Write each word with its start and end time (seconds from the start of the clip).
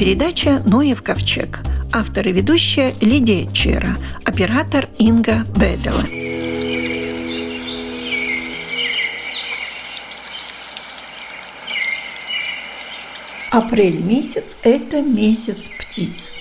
передача 0.00 0.62
«Ноев 0.64 1.02
ковчег». 1.02 1.60
Автор 1.92 2.26
и 2.26 2.32
ведущая 2.32 2.94
Лидия 3.02 3.46
Чера, 3.52 3.98
оператор 4.24 4.88
Инга 4.96 5.44
Бедела. 5.54 6.06
Апрель 13.50 14.00
месяц– 14.00 14.56
это 14.62 15.02
месяц 15.02 15.68
птиц. 15.68 16.32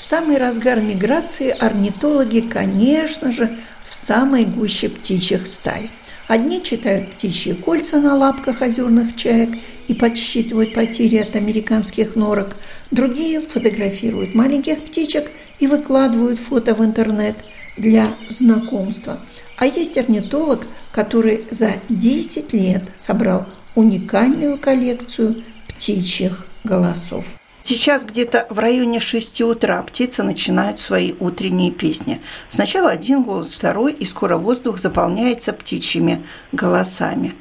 В 0.00 0.04
самый 0.04 0.38
разгар 0.38 0.80
миграции 0.80 1.50
орнитологи, 1.50 2.38
конечно 2.38 3.32
же, 3.32 3.50
в 3.84 3.92
самой 3.94 4.44
гуще 4.44 4.90
птичьих 4.90 5.48
стай. 5.48 5.90
Одни 6.28 6.62
читают 6.62 7.10
птичьи 7.12 7.54
кольца 7.54 7.98
на 8.00 8.14
лапках 8.14 8.60
озерных 8.60 9.16
чаек 9.16 9.58
и 9.88 9.94
подсчитывают 9.94 10.74
потери 10.74 11.16
от 11.16 11.34
американских 11.34 12.16
норок, 12.16 12.54
другие 12.90 13.40
фотографируют 13.40 14.34
маленьких 14.34 14.80
птичек 14.84 15.30
и 15.58 15.66
выкладывают 15.66 16.38
фото 16.38 16.74
в 16.74 16.84
интернет 16.84 17.36
для 17.76 18.14
знакомства. 18.28 19.18
А 19.56 19.66
есть 19.66 19.98
орнитолог, 19.98 20.66
который 20.92 21.44
за 21.50 21.72
10 21.88 22.52
лет 22.52 22.84
собрал 22.96 23.46
уникальную 23.74 24.58
коллекцию 24.58 25.42
птичьих 25.68 26.46
голосов. 26.64 27.24
Сейчас 27.62 28.04
где-то 28.04 28.46
в 28.48 28.58
районе 28.58 28.98
6 28.98 29.42
утра 29.42 29.82
птицы 29.82 30.22
начинают 30.22 30.80
свои 30.80 31.12
утренние 31.20 31.70
песни. 31.70 32.22
Сначала 32.48 32.90
один 32.90 33.24
голос, 33.24 33.52
второй, 33.52 33.92
и 33.92 34.06
скоро 34.06 34.38
воздух 34.38 34.80
заполняется 34.80 35.52
птичьими 35.52 36.24
голосами. 36.52 37.34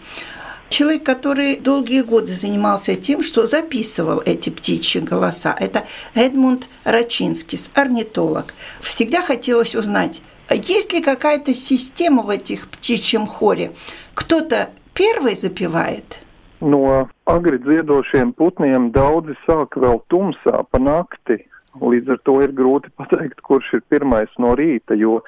Человек, 0.69 1.03
который 1.03 1.57
долгие 1.57 2.01
годы 2.01 2.33
занимался 2.33 2.95
тем, 2.95 3.23
что 3.23 3.45
записывал 3.45 4.21
эти 4.25 4.49
птичьи 4.49 5.01
голоса, 5.01 5.55
это 5.57 5.85
Эдмунд 6.13 6.67
Рачинский, 6.83 7.59
орнитолог. 7.73 8.53
Всегда 8.81 9.21
хотелось 9.21 9.75
узнать, 9.75 10.21
есть 10.49 10.93
ли 10.93 11.01
какая-то 11.01 11.53
система 11.53 12.23
в 12.23 12.29
этих 12.29 12.67
птичьем 12.67 13.27
хоре? 13.27 13.71
Кто-то 14.13 14.69
первый 14.93 15.35
запевает– 15.35 16.19
No 16.59 17.05
agri 17.29 17.59
dziedošiem 17.61 18.31
putniem 18.33 18.89
daudzi 18.89 19.35
sāk 19.45 19.77
vēl 19.77 19.99
tumsā 20.09 20.63
pa 20.71 20.79
nakti. 20.81 21.43
Līdz 21.77 22.15
ar 22.15 22.19
to 22.25 22.39
ir 22.41 22.53
grūti 22.57 22.89
pateikt, 22.97 23.43
kurš 23.45 23.75
ir 23.77 23.83
pirmais 23.93 24.31
no 24.41 24.55
rīta, 24.57 24.97
jo, 24.97 25.19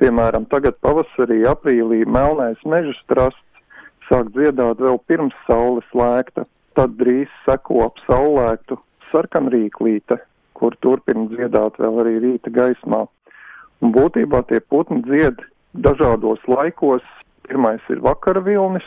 piemēram, 0.00 0.46
tagad 0.48 0.78
pavasarī, 0.80 1.42
aprīlī 1.44 2.06
melnais 2.08 2.56
meža 2.64 2.94
strasts 3.02 3.44
sāk 4.10 4.32
dziedāt 4.34 4.82
vēl 4.82 4.98
pirms 5.06 5.36
saules 5.46 5.86
lēkta, 5.94 6.44
tad 6.74 6.96
drīz 6.98 7.30
seko 7.46 7.84
ap 7.86 8.00
saulēktu 8.08 8.78
sarkanrīklīte, 9.10 10.18
kur 10.58 10.76
turpina 10.84 11.28
dziedāt 11.30 11.78
vēl 11.80 12.02
arī 12.02 12.16
rīta 12.24 12.52
gaismā. 12.54 13.06
Un 13.80 13.94
būtībā 13.94 14.42
tie 14.50 14.60
putni 14.60 15.00
dzied 15.06 15.40
dažādos 15.74 16.42
laikos. 16.50 17.06
Pirmais 17.48 17.82
ir 17.90 18.02
vakara 18.04 18.42
vilnis, 18.46 18.84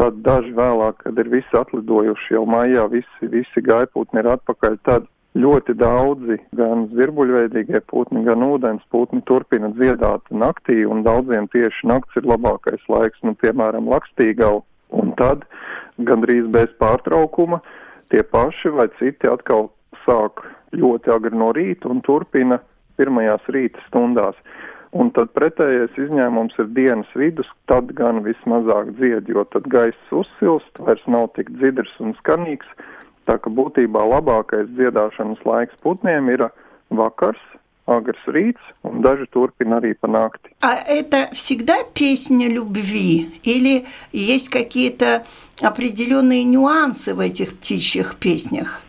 tad 0.00 0.16
daži 0.26 0.50
vēlāk, 0.56 1.04
kad 1.04 1.18
ir 1.22 1.28
visi 1.30 1.54
atlidojuši 1.54 2.34
jau 2.34 2.46
maijā, 2.50 2.86
visi, 2.90 3.28
visi 3.30 3.62
gaiputni 3.62 4.22
ir 4.22 4.32
atpakaļ, 4.32 4.78
tad 4.88 5.06
ļoti 5.36 5.74
daudzi 5.76 6.38
gan 6.56 6.86
zvirbuļveidīgie 6.92 7.82
putni, 7.90 8.24
gan 8.26 8.44
ūdens 8.46 8.84
putni 8.92 9.22
turpina 9.28 9.70
dziedāt 9.76 10.30
naktī, 10.30 10.84
un 10.88 11.02
daudziem 11.06 11.48
tieši 11.52 11.88
nakts 11.90 12.16
ir 12.20 12.28
labākais 12.30 12.84
laiks, 12.92 13.20
nu, 13.26 13.36
piemēram, 13.42 13.90
lakstīgau. 13.92 14.62
Un 14.96 15.12
tad 15.18 15.42
gandrīz 16.08 16.46
bez 16.54 16.70
pārtraukuma 16.80 17.58
tie 18.14 18.22
paši 18.22 18.70
vai 18.76 18.86
citi 19.00 19.28
atkal 19.28 19.68
sāk 20.04 20.44
ļoti 20.76 21.12
agri 21.12 21.36
no 21.36 21.50
rīta 21.56 21.90
un 21.90 22.00
turpina 22.06 22.60
pirmajās 22.96 23.50
rīta 23.52 23.82
stundās. 23.88 24.38
Un 24.96 25.10
tad 25.12 25.32
pretējais 25.36 25.96
izņēmums 26.00 26.56
ir 26.62 26.70
dienas 26.76 27.08
vidus, 27.18 27.48
tad 27.68 27.90
gan 27.98 28.22
vismazāk 28.24 28.94
dzied, 28.96 29.28
jo 29.28 29.42
tad 29.52 29.66
gaiss 29.72 30.14
uzsilst, 30.14 30.78
vairs 30.86 31.02
nav 31.10 31.28
tik 31.36 31.50
dzidrs 31.58 31.92
un 32.00 32.14
skanīgs. 32.22 32.68
Tā 33.25 33.37
ka 33.37 33.51
būtībā 33.53 34.01
labākais 34.15 34.69
dziedāšanas 34.75 35.41
laiks 35.45 35.77
putniem 35.85 36.29
ir 36.33 36.47
vakars, 36.89 37.41
агрс 37.87 38.23
рīts, 38.27 38.61
un 38.87 39.01
daži 39.05 39.27
turpina 39.33 39.79
arī 39.79 39.93
по 39.93 40.07
накти. 40.07 40.53
А 40.61 40.75
это 40.75 41.29
всегда 41.33 41.83
песня 41.93 42.47
любви 42.47 43.39
или 43.43 43.85
есть 44.11 44.49
какие-то 44.49 45.23
определенные 45.61 46.43
нюансы 46.43 47.13
в 47.13 47.19
этих 47.19 47.57
птичьих 47.57 48.15
песнях? 48.19 48.81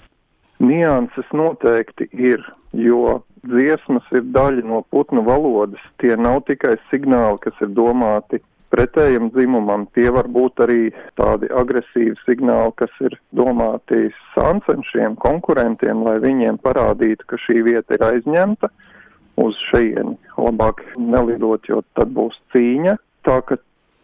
Nianses 0.60 1.26
noteikti 1.32 2.06
ir, 2.12 2.40
jo 2.72 3.24
dziesmas 3.42 4.06
ir 4.14 4.22
daļa 4.30 4.62
no 4.62 4.82
putnu 4.82 5.24
valodas. 5.26 5.82
Tie 5.98 6.14
nav 6.16 6.44
tikai 6.46 6.76
signāli, 6.90 7.40
kas 7.42 7.56
ir 7.60 7.72
domāti 7.74 8.38
pretējam 8.73 9.29
dzimumam. 9.35 9.85
Tie 9.95 10.09
var 10.13 10.27
būt 10.31 10.63
arī 10.65 10.81
tādi 11.19 11.49
agresīvi 11.61 12.15
signāli, 12.25 12.73
kas 12.81 12.93
ir 13.03 13.15
domāti 13.35 14.09
sancenšiem, 14.33 15.17
konkurentiem, 15.23 16.03
lai 16.07 16.17
viņiem 16.23 16.59
parādītu, 16.63 17.27
ka 17.27 17.39
šī 17.45 17.63
vieta 17.67 17.97
ir 17.97 18.05
aizņemta 18.09 18.71
uz 19.43 19.57
šejieni. 19.69 20.17
Labāk 20.37 20.83
nelidot, 20.97 21.67
jo 21.69 21.83
tad 21.97 22.13
būs 22.17 22.37
cīņa. 22.53 22.97
Tā 23.27 23.39
ka 23.47 23.59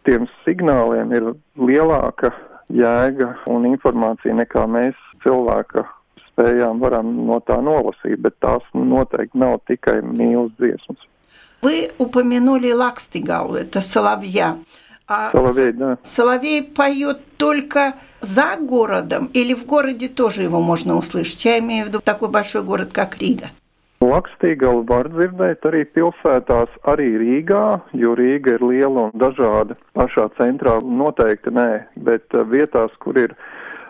tiem 0.08 0.28
signāliem 0.44 1.12
ir 1.16 1.30
lielāka 1.58 2.32
jēga 2.72 3.34
un 3.50 3.66
informācija 3.68 4.34
nekā 4.36 4.66
mēs 4.70 4.98
cilvēka 5.24 5.84
spējām 6.34 6.80
varam 6.82 7.10
no 7.28 7.38
tā 7.46 7.60
nolasīt, 7.62 8.18
bet 8.24 8.36
tās 8.42 8.64
noteikti 8.74 9.38
nav 9.38 9.60
tikai 9.70 10.00
mīlas 10.02 10.52
dziesmas. 10.58 11.10
Вы 11.63 11.91
упомянули 11.97 12.71
Лакстигау, 12.71 13.55
это 13.55 13.81
соловья. 13.81 14.57
А 15.07 15.31
соловей, 15.31 15.73
да. 15.73 15.97
Соловей 16.03 16.63
поет 16.63 17.19
только 17.37 17.95
за 18.21 18.57
городом 18.57 19.29
или 19.33 19.53
в 19.53 19.65
городе 19.65 20.07
тоже 20.07 20.43
его 20.43 20.61
можно 20.61 20.95
услышать? 20.95 21.43
Я 21.45 21.59
имею 21.59 21.85
в 21.85 21.87
виду 21.89 21.99
такой 21.99 22.29
большой 22.29 22.63
город, 22.63 22.89
как 22.93 23.17
Рига. 23.17 23.49
Lakstīgalu 23.99 24.85
var 24.87 25.09
dzirdēt 25.11 25.65
arī 25.67 25.81
pilsētās, 25.91 26.71
arī 26.87 27.09
Rīgā, 27.19 27.81
jo 27.99 28.13
Rīga 28.15 28.53
ir 28.55 28.63
liela 28.63 29.09
un 29.09 29.11
dažāda. 29.19 29.75
Pašā 29.91 30.29
centrā 30.37 30.77
noteikti 30.79 31.51
nē, 31.51 31.69
bet 32.07 32.31
vietās, 32.47 32.95
kur 33.03 33.19
ir 33.19 33.35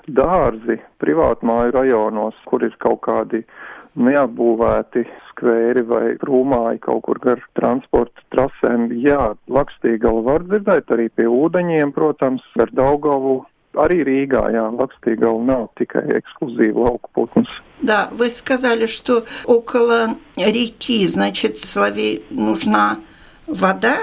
dārzi 0.09 0.79
privātmāju 0.97 1.75
rajonos, 1.78 2.34
kur 2.50 2.66
ir 2.66 2.73
kaut 2.81 3.03
kādi 3.06 3.44
neapbūvēti 4.00 5.03
skvēri 5.29 5.84
vai 5.88 6.03
krūmāji 6.22 6.81
kaut 6.85 7.03
kur 7.07 7.19
gar 7.23 7.41
transporta 7.57 8.23
trasēm. 8.34 8.90
Jā, 9.03 9.34
Lakstīgalu 9.51 10.25
var 10.28 10.45
dzirdēt 10.47 10.91
arī 10.95 11.09
pie 11.16 11.28
ūdeņiem, 11.29 11.94
protams, 11.95 12.44
gar 12.59 12.72
Daugavu. 12.75 13.41
Arī 13.78 14.00
Рīgā, 14.01 14.47
jā, 14.50 14.63
Лакстигал 14.73 15.44
nav 15.45 15.67
tikai 15.78 16.01
эксклюзив 16.17 16.75
lauku 16.75 17.09
putns. 17.13 17.50
Да, 17.81 18.09
вы 18.12 18.31
сказали, 18.31 18.88
что 18.88 19.25
около 19.45 20.17
реки, 20.35 21.07
значит, 21.07 21.59
Соловей 21.59 22.25
нужна 22.31 22.97
вода? 23.45 24.00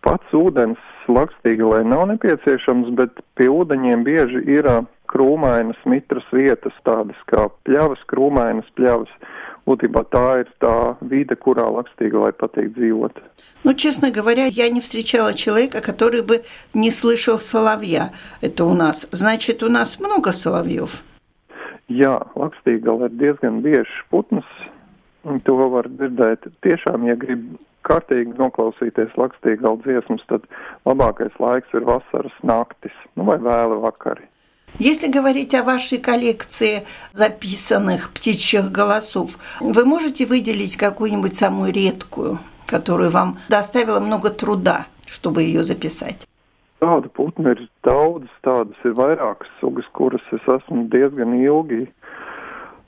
Pats 0.00 0.30
ūdens 0.32 0.78
Lakstīgalai 1.08 1.82
nav 1.84 2.06
nepieciešams, 2.14 2.94
bet 2.96 3.18
pie 3.34 3.50
ūdeņiem 3.50 4.04
bieži 4.06 4.40
ir 4.46 4.68
krūmainas, 5.10 5.78
mitras 5.84 6.26
vietas, 6.32 6.74
tādas 6.84 7.18
kā 7.30 7.48
pļavas, 7.68 8.02
krūmainas 8.10 8.68
pļavas. 8.78 9.10
Būtībā 9.64 10.02
tā 10.12 10.24
ir 10.42 10.50
tā 10.60 10.76
vide, 11.00 11.36
kurā 11.40 11.64
Лакстигалай 11.72 12.34
patīk 12.36 12.74
dzīvot. 12.76 13.22
Ну, 13.64 13.72
честно 13.74 14.10
говоря, 14.10 14.44
я 14.44 14.68
не 14.68 14.80
встречала 14.80 15.32
человека, 15.32 15.80
который 15.80 16.20
бы 16.22 16.44
не 16.74 16.90
слышал 16.90 17.38
соловья. 17.38 18.12
Это 18.42 18.66
у 18.66 18.74
нас. 18.74 19.08
Значит, 19.10 19.62
у 19.62 19.70
нас 19.70 19.98
много 19.98 20.32
соловьев? 20.32 21.02
Jā, 21.88 22.16
Lakstīgala 22.36 23.10
ir 23.10 23.16
diezgan 23.20 23.60
biežs 23.60 23.92
putns, 24.08 24.46
un 25.24 25.40
to 25.44 25.56
var 25.68 25.88
dzirdēt. 25.88 26.46
Tiešām, 26.64 27.04
ja 27.04 27.16
grib 27.16 27.58
kārtīgi 27.84 28.32
noklausīties 28.40 29.12
Lakstīgala 29.20 29.76
dziesmas, 29.84 30.24
tad 30.30 30.46
labākais 30.88 31.36
laiks 31.38 31.76
ir 31.76 31.84
vasaras 31.84 32.36
naktis, 32.42 32.94
nu 33.16 33.28
vai 33.28 33.36
vēli 33.36 33.80
vakari. 33.84 34.24
Если 34.78 35.06
говорить 35.06 35.54
о 35.54 35.62
вашей 35.62 35.98
коллекции 35.98 36.84
записанных 37.12 38.10
птичьих 38.10 38.72
голосов, 38.72 39.38
вы 39.60 39.84
можете 39.84 40.26
выделить 40.26 40.76
какую-нибудь 40.76 41.36
самую 41.36 41.72
редкую, 41.72 42.40
которую 42.66 43.10
вам 43.10 43.38
доставило 43.48 44.00
много 44.00 44.30
труда, 44.30 44.86
чтобы 45.06 45.42
ее 45.42 45.62
записать? 45.62 46.26
Tādu 46.84 47.08
putnu 47.08 47.54
ir 47.54 47.60
daudz, 47.80 48.28
tādas 48.44 48.76
ir 48.84 48.92
vairākas 48.92 49.48
sugas, 49.60 49.86
kuras 49.96 50.20
es 50.36 50.42
esmu 50.44 50.82
diezgan 50.92 51.32
ilgi 51.38 51.86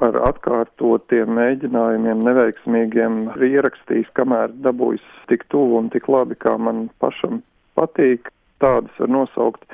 ar 0.04 0.18
atkārtotiem 0.26 1.30
mēģinājumiem, 1.38 2.24
neveiksmīgiem 2.26 3.14
ierakstījis, 3.40 4.10
kamēr 4.18 4.52
dabūjis 4.66 5.06
tik 5.30 5.46
tuvu 5.48 5.78
un 5.80 5.88
tik 5.94 6.10
labi, 6.12 6.36
kā 6.36 6.58
man 6.60 6.90
pašam 7.00 7.40
patīk. 7.78 8.28
Tādas 8.60 8.92
var 9.00 9.08
nosaukt 9.12 9.64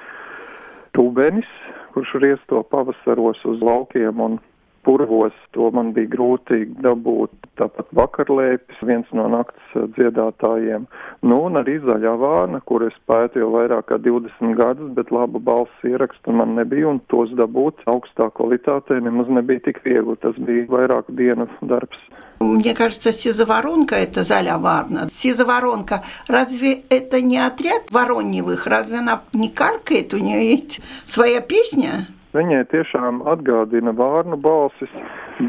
Tubenis, 0.95 1.51
kurš 1.94 2.14
riesto 2.24 2.64
pavasaros 2.64 3.46
uz 3.46 3.62
laukiem 3.62 4.20
un 4.20 4.40
purvos, 4.87 5.35
to 5.55 5.71
man 5.75 5.93
bija 5.97 6.11
grūti 6.13 6.67
dabūt. 6.83 7.35
Tāpat 7.61 7.91
vakarlēpis, 7.95 8.81
viens 8.89 9.09
no 9.15 9.29
nakts 9.31 9.75
dziedātājiem. 9.97 10.87
Nu, 11.23 11.39
un 11.47 11.61
arī 11.61 11.79
zaļā 11.85 12.15
vārna, 12.19 12.63
kur 12.67 12.87
es 12.87 12.97
pētu 13.07 13.43
jau 13.43 13.51
vairāk 13.55 13.91
kā 13.91 14.01
20 14.03 14.57
gadus, 14.59 14.91
bet 14.97 15.13
labu 15.15 15.43
balss 15.43 15.87
ierakstu 15.87 16.35
man 16.35 16.57
nebija, 16.59 16.89
un 16.91 17.03
tos 17.13 17.31
dabūt 17.39 17.85
augstā 17.93 18.31
kvalitātē 18.35 18.99
nemaz 19.05 19.31
nebija 19.31 19.67
tik 19.69 19.83
viegli. 19.87 20.19
Tas 20.23 20.39
bija 20.39 20.67
vairāku 20.73 21.15
dienu 21.19 21.49
darbs. 21.63 22.01
Мне 22.41 22.75
кажется, 22.75 23.13
сизоворонка – 23.13 23.97
это 23.97 24.25
Заля 24.25 24.59
Варна. 24.59 25.09
Сизоворонка, 25.09 26.03
разве 26.27 26.83
это 26.91 27.21
не 27.21 27.39
отряд 27.39 27.83
вороньевых? 27.93 28.67
Разве 28.67 28.99
она 28.99 29.23
не 29.33 29.49
каркает? 29.49 30.13
У 30.13 30.17
нее 30.17 30.51
есть 30.51 30.81
своя 31.05 31.41
песня? 31.41 32.09
Viņai 32.33 32.63
tiešām 32.73 33.21
atgādina 33.29 33.93
vārnu 33.93 34.39
balsis, 34.41 34.93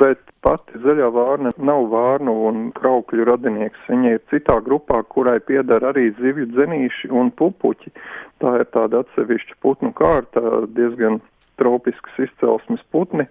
bet 0.01 0.19
pati 0.43 0.81
zaļā 0.83 1.07
vārna 1.15 1.53
nav 1.55 1.85
vārnu 1.93 2.33
un 2.49 2.63
kraukļu 2.75 3.27
radinieks. 3.29 3.85
Viņa 3.87 4.15
ir 4.17 4.23
citā 4.33 4.57
grupā, 4.65 4.99
kurai 5.07 5.37
piedara 5.39 5.93
arī 5.93 6.09
zivju 6.19 6.49
dzenīši 6.51 7.11
un 7.15 7.31
pupuķi. 7.39 7.93
Tā 8.43 8.57
ir 8.59 8.67
tāda 8.75 9.05
atsevišķa 9.05 9.59
putnu 9.63 9.93
kārta, 9.95 10.43
diezgan 10.75 11.21
tropiskas 11.61 12.25
izcelsmes 12.27 12.83
putni, 12.91 13.29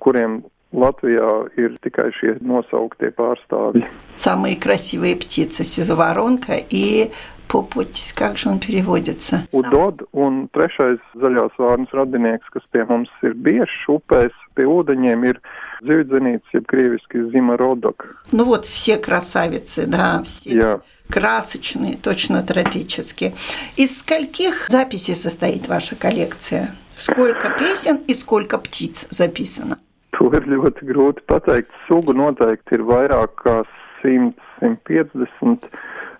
kuriem 0.00 0.40
Латвия 0.72 1.48
ir 1.56 1.76
tikai 1.80 2.10
šie 2.12 2.34
nosauktie 2.44 3.08
pārstāvji. 3.16 3.86
Самые 4.16 4.56
красивые 4.56 5.16
птицы – 5.16 5.64
сизоворонка 5.64 6.56
и 6.56 7.10
Пупуть, 7.53 8.13
как 8.15 8.39
же 8.39 8.49
он 8.49 8.57
переводится? 8.57 9.47
Udod, 9.51 10.07
un 10.11 10.47
trešais 10.49 10.97
zaļās 11.13 11.53
vārnas 11.61 11.91
radinieks, 11.93 12.49
kas 12.49 12.63
pie 12.73 12.81
mums 12.89 13.11
ir 13.21 13.35
biežs 13.37 13.75
upēs, 13.93 14.33
pie 14.57 14.65
ūdeņiem 14.65 15.21
ir 15.29 15.37
jeb 15.85 16.65
krieviski 16.65 17.29
зимородок. 17.29 18.25
Ну 18.31 18.45
вот 18.45 18.65
все 18.65 18.97
красавицы, 18.97 19.85
да, 19.85 20.23
все 20.25 20.49
yeah. 20.49 20.81
красочные, 21.11 21.95
точно 21.97 22.41
тропические. 22.41 23.35
Из 23.77 23.99
скольких 23.99 24.69
записей 24.69 25.15
состоит 25.15 25.67
ваша 25.67 25.95
коллекция? 25.95 26.73
Сколько 26.97 27.51
песен 27.59 27.97
и 28.07 28.15
сколько 28.15 28.57
птиц 28.57 29.05
записано? 29.11 29.77
To 30.17 30.33
ir 30.33 30.45
ļoti 30.49 30.89
grūti 30.89 31.21
pateikt. 31.29 31.69
Sugu 31.85 32.17
noteikti 32.17 32.79
ir 32.79 32.81
vairāk 32.81 33.37
kā 33.45 33.61
100, 34.01 34.33
150 34.57 35.69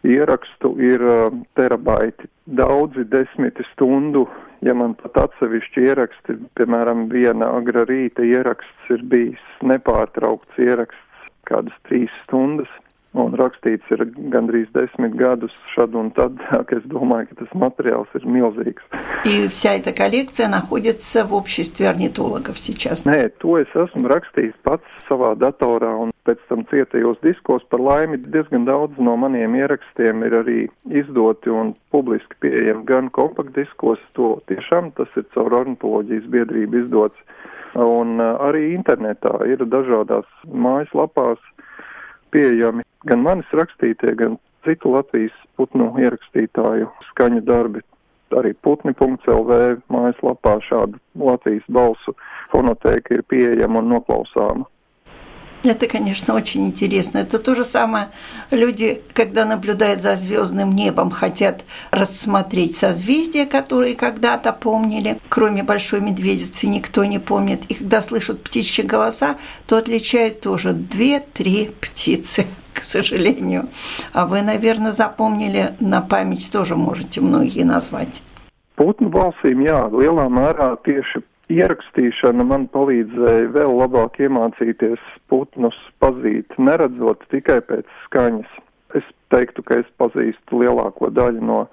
ierakstu 0.08 0.74
ir 0.84 1.04
uh, 1.04 1.28
terabaiti, 1.58 2.28
daudzi 2.46 3.06
desmiti 3.12 3.66
stundu. 3.74 4.28
Ja 4.64 4.76
man 4.78 4.94
pat 4.96 5.18
atsevišķi 5.26 5.82
ieraksti, 5.90 6.38
piemēram, 6.56 7.10
viena 7.12 7.50
agra 7.58 7.84
rīta 7.90 8.24
ieraksts 8.24 8.94
ir 8.96 9.04
bijis 9.12 9.42
nepārtraukts 9.64 10.60
ieraksts 10.64 11.28
kādas 11.50 11.76
trīs 11.90 12.12
stundas, 12.24 12.72
un 13.19 13.33
rakstīts 13.39 13.89
ir 13.95 14.05
gandrīz 14.33 14.69
desmit 14.75 15.15
gadus 15.19 15.55
šad 15.73 15.95
un 15.97 16.11
tad, 16.17 16.37
ka 16.69 16.77
es 16.77 16.85
domāju, 16.93 17.31
ka 17.31 17.43
tas 17.43 17.55
материал 17.57 18.07
ir 18.15 18.27
milzīgs. 18.27 18.85
И 19.25 19.49
вся 19.49 19.75
эта 19.75 19.93
коллекция 19.93 20.49
находится 20.49 21.25
в 21.25 21.35
обществе 21.35 21.89
орнитологов 21.89 22.59
сейчас? 22.59 23.05
Nē, 23.05 23.31
to 23.41 23.59
es 23.59 23.69
esmu 23.75 24.09
rakstījis 24.09 24.55
pats 24.63 24.85
savā 25.09 25.35
datorā 25.35 25.91
un 26.05 26.13
pēc 26.29 26.39
tam 26.49 26.65
cietajos 26.71 27.19
diskos. 27.25 27.65
Par 27.71 27.81
laimi 27.81 28.19
diezgan 28.19 28.69
daudz 28.69 28.99
no 28.99 29.17
maniem 29.17 29.57
ierakstiem 29.57 30.23
ir 30.29 30.39
arī 30.43 30.59
izdoti 30.93 31.51
un 31.51 31.75
publiski 31.91 32.37
pieejami 32.45 32.85
gan 32.85 33.09
kompaktdiskos, 33.11 33.99
to 34.13 34.37
tiešām 34.53 34.93
tas 34.97 35.09
ir 35.17 35.25
caur 35.35 35.63
ornitoloģijas 35.65 36.29
biedrību 36.29 36.85
izdots, 36.85 37.17
un 37.75 38.21
arī 38.21 38.75
internetā 38.77 39.35
ir 39.49 39.65
dažādās 39.65 40.29
mājaslapās 40.53 41.41
pieejami 42.31 42.85
gan 43.10 43.24
manis 43.26 43.50
rakstītie, 43.56 44.16
gan 44.20 44.38
citu 44.66 44.94
Latvijas 44.94 45.36
putnu 45.58 45.92
ierakstītāju 46.00 46.90
skaņu 47.12 47.44
darbi. 47.48 47.84
Arī 48.34 48.56
putni.lv 48.66 49.58
mājaslapā 49.94 50.56
šāda 50.66 50.98
Latvijas 51.22 51.66
balsu 51.70 52.16
fonotēka 52.54 53.20
ir 53.20 53.26
pieejama 53.30 53.84
un 53.84 53.92
noklausāma. 53.94 54.66
Это, 55.64 55.88
конечно, 55.88 56.34
очень 56.34 56.68
интересно. 56.68 57.20
Это 57.20 57.40
то 57.40 57.56
же 57.56 57.64
самое. 57.64 58.10
Люди, 58.52 59.02
когда 59.14 59.46
наблюдают 59.46 60.02
за 60.02 60.16
звездным 60.16 60.76
небом, 60.76 61.10
хотят 61.10 61.64
рассмотреть 61.92 62.76
созвездия, 62.76 63.46
которые 63.46 63.96
когда-то 63.96 64.52
помнили. 64.52 65.20
Кроме 65.30 65.64
большой 65.64 66.02
медведицы 66.02 66.68
никто 66.68 67.06
не 67.06 67.20
помнит. 67.20 67.64
И 67.66 67.76
когда 67.76 68.02
слышат 68.02 68.44
птичьи 68.44 68.84
голоса, 68.84 69.38
то 69.66 69.78
отличают 69.78 70.42
тоже 70.42 70.74
две-три 70.74 71.72
птицы 71.80 72.46
к 72.74 72.84
сожалению. 72.84 73.70
А 74.12 74.26
вы, 74.26 74.42
наверное, 74.42 74.92
запомнили 74.92 75.76
на 75.80 76.02
память 76.02 76.52
тоже 76.52 76.76
можете 76.76 77.22
многие 77.22 77.64
назвать. 77.64 78.22
Putnu 78.74 79.06
balsīm, 79.14 79.60
jā, 79.62 79.84
lielā 79.94 80.24
mērā 80.34 80.72
tieši 80.82 81.22
ierakstīšana 81.52 82.46
man 82.48 82.68
palīdzēja 82.72 83.50
vēl 83.56 83.74
labāk 83.82 84.20
iemācīties 84.24 85.02
putnus 85.32 85.78
pazīt, 86.04 86.54
neredzot 86.58 87.26
tikai 87.34 87.60
pēc 87.68 87.90
skaņas. 88.06 88.60
Es 88.98 89.06
teiktu, 89.34 89.64
ka 89.66 89.82
es 89.82 89.90
pazīstu 89.98 90.62
lielāko 90.62 91.10
daļu 91.10 91.42
no 91.44 91.64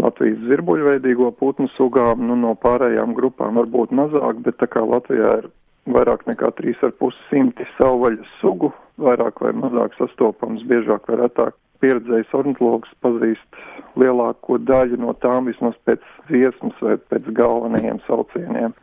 Latvijas 0.00 0.40
zirbuļveidīgo 0.48 1.28
putnu 1.36 1.68
sugām, 1.76 2.24
nu 2.26 2.38
no 2.40 2.54
pārējām 2.56 3.12
grupām 3.14 3.60
varbūt 3.60 3.92
mazāk, 3.92 4.40
bet 4.46 4.56
tā 4.62 4.70
kā 4.72 4.80
Latvijā 4.80 5.34
ir 5.42 5.50
vairāk 5.92 6.24
nekā 6.30 6.48
3,5 6.56 7.18
simti 7.28 7.66
savvaļas 7.76 8.38
sugu, 8.40 8.72
vairāk 9.02 9.42
vai 9.44 9.52
mazāk 9.52 9.98
sastopams, 9.98 10.64
biežāk 10.70 11.10
vai 11.10 11.20
retāk 11.26 11.58
pieredzējis 11.82 12.34
ornitologs 12.38 12.92
pazīst 13.04 13.60
lielāko 13.98 14.58
daļu 14.62 15.00
no 15.02 15.14
tām 15.24 15.50
vismaz 15.50 15.76
pēc 15.88 16.04
dziesmas 16.30 16.78
vai 16.84 16.96
pēc 17.10 17.28
galvenajiem 17.36 18.00
saucieniem. 18.06 18.74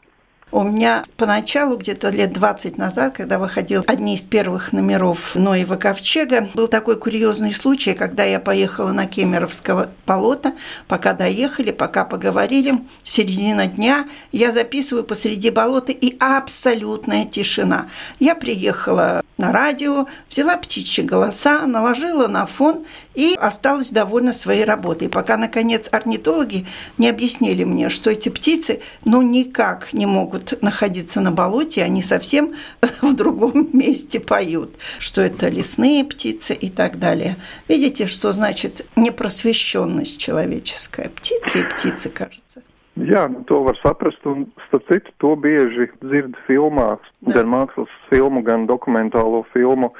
У 0.52 0.64
меня 0.64 1.06
поначалу, 1.16 1.78
где-то 1.78 2.10
лет 2.10 2.34
20 2.34 2.76
назад, 2.76 3.14
когда 3.14 3.38
выходил 3.38 3.84
одни 3.86 4.16
из 4.16 4.24
первых 4.24 4.74
номеров 4.74 5.36
Ноева 5.36 5.76
ковчега, 5.76 6.50
был 6.56 6.68
такой 6.68 6.98
курьезный 6.98 7.54
случай, 7.54 7.94
когда 7.94 8.24
я 8.24 8.40
поехала 8.40 8.92
на 8.92 9.06
Кемеровского 9.06 9.92
болота, 10.08 10.54
пока 10.88 11.14
доехали, 11.14 11.70
пока 11.70 12.04
поговорили, 12.04 12.80
середина 13.04 13.68
дня, 13.68 14.10
я 14.32 14.52
записываю 14.52 15.04
посреди 15.04 15.52
болота, 15.52 15.92
и 15.92 16.18
абсолютная 16.20 17.26
тишина. 17.26 17.88
Я 18.20 18.34
приехала 18.34 19.22
на 19.38 19.52
радио, 19.52 20.08
взяла 20.32 20.58
птичьи 20.58 21.04
голоса, 21.04 21.68
наложила 21.68 22.28
на 22.28 22.48
фон 22.48 22.86
и 23.20 23.36
осталась 23.36 23.90
довольна 23.90 24.32
своей 24.32 24.64
работой, 24.64 25.10
пока, 25.10 25.36
наконец, 25.36 25.90
орнитологи 25.92 26.66
не 26.98 27.10
объяснили 27.10 27.66
мне, 27.66 27.90
что 27.90 28.12
эти 28.12 28.30
птицы 28.30 28.80
ну 29.04 29.22
никак 29.22 29.92
не 29.92 30.06
могут 30.06 30.62
находиться 30.62 31.20
на 31.20 31.34
болоте, 31.34 31.84
они 31.84 32.02
совсем 32.02 32.54
в 33.02 33.14
другом 33.14 33.68
месте 33.74 34.22
поют, 34.22 34.78
что 35.00 35.22
это 35.22 35.50
лесные 35.50 36.06
птицы 36.06 36.54
и 36.54 36.70
так 36.70 36.98
далее. 36.98 37.36
Видите, 37.68 38.08
что 38.08 38.32
значит 38.32 38.86
неprosvešķonность 38.96 40.18
человеческая? 40.18 41.10
Птицы 41.10 41.60
и 41.60 41.64
птицы, 41.64 42.08
кажется. 42.08 42.64
Jā, 42.96 43.30
to 43.48 43.64
var 43.64 43.78
saprast, 43.80 44.26
un 44.28 44.48
starp 44.68 44.84
citu, 44.90 45.12
to 45.24 45.36
bieži 45.40 45.88
dzird 46.04 46.36
filmās, 46.48 47.00
gan 47.32 47.48
mākslas 47.48 47.92
filmu, 48.10 48.42
gan 48.44 48.66
dokumentālo 48.68 49.46
filmu, 49.54 49.94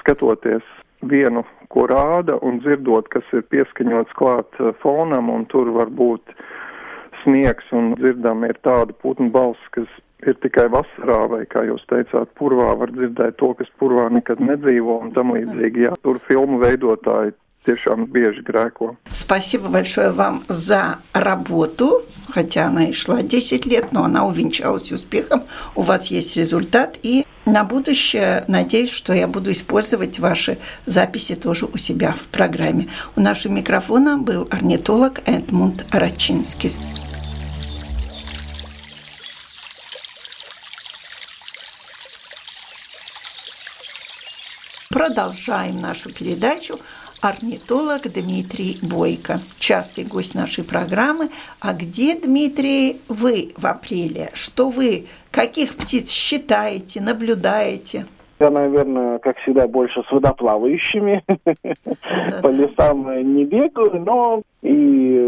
skatoties 0.00 0.64
vienu, 1.02 1.44
ko 1.73 1.87
rāda, 1.89 2.37
un 2.45 2.59
dzirdot, 2.61 3.09
kas 3.13 3.27
ir 3.33 3.45
pieskaņots 3.53 4.15
klāt 4.19 4.59
eh, 4.59 4.73
fonam, 4.83 5.31
un 5.33 5.45
tur 5.51 5.71
var 5.75 5.91
būt 5.93 6.35
sniegs 7.23 7.69
un 7.71 7.93
dzirdam 7.99 8.43
ir 8.47 8.57
tāda 8.67 8.95
putnu 9.03 9.29
balss, 9.33 9.69
kas 9.75 9.89
ir 10.27 10.37
tikai 10.43 10.67
vasarā, 10.71 11.21
vai 11.31 11.43
kā 11.49 11.65
jūs 11.67 11.83
teicāt, 11.91 12.31
purvā 12.39 12.73
var 12.79 12.91
dzirdēt 12.95 13.37
to, 13.39 13.53
kas 13.59 13.71
purvā 13.79 14.09
nekad 14.13 14.43
nedzīvo 14.43 14.99
un 15.03 15.11
tam 15.15 15.33
līdzīgi. 15.35 15.87
Jā, 15.87 15.95
tur 16.03 16.19
filmu 16.27 16.61
veidotāji 16.63 17.35
tiešām 17.65 18.07
бежи 18.11 18.41
греко. 18.43 18.95
Спасибо 19.11 19.69
большое 19.69 20.11
вам 20.11 20.43
за 20.49 20.99
работу, 21.13 22.03
хотя 22.29 22.65
она 22.67 22.89
и 22.89 22.93
шла 22.93 23.21
10 23.21 23.65
лет, 23.65 23.91
но 23.91 24.03
она 24.03 24.25
увенчалась 24.25 24.91
успехом. 24.91 25.43
У 25.75 25.81
вас 25.81 26.07
есть 26.07 26.35
результат, 26.35 26.97
и 27.03 27.25
на 27.48 27.64
будущее 27.64 28.44
надеюсь, 28.46 28.90
что 28.90 29.12
я 29.12 29.26
буду 29.26 29.50
использовать 29.52 30.18
ваши 30.18 30.58
записи 30.86 31.34
тоже 31.34 31.66
у 31.66 31.76
себя 31.78 32.12
в 32.12 32.24
программе. 32.28 32.88
У 33.16 33.20
нашего 33.20 33.52
микрофона 33.52 34.18
был 34.18 34.46
орнитолог 34.50 35.20
Эдмунд 35.26 35.86
Рачинский. 35.90 36.72
Продолжаем 44.90 45.80
нашу 45.80 46.12
передачу 46.12 46.78
орнитолог 47.20 48.02
Дмитрий 48.02 48.76
Бойко, 48.82 49.38
частый 49.58 50.04
гость 50.04 50.34
нашей 50.34 50.64
программы. 50.64 51.30
А 51.60 51.72
где, 51.72 52.14
Дмитрий, 52.14 53.00
вы 53.08 53.52
в 53.56 53.66
апреле? 53.66 54.30
Что 54.34 54.70
вы, 54.70 55.06
каких 55.30 55.76
птиц 55.76 56.10
считаете, 56.10 57.00
наблюдаете? 57.00 58.06
Я, 58.40 58.50
наверное, 58.50 59.18
как 59.18 59.36
всегда, 59.38 59.66
больше 59.66 60.02
с 60.04 60.12
водоплавающими. 60.12 61.24
По 62.40 62.48
лесам 62.48 63.34
не 63.34 63.44
бегаю, 63.44 64.00
но 64.00 64.42
и 64.62 65.18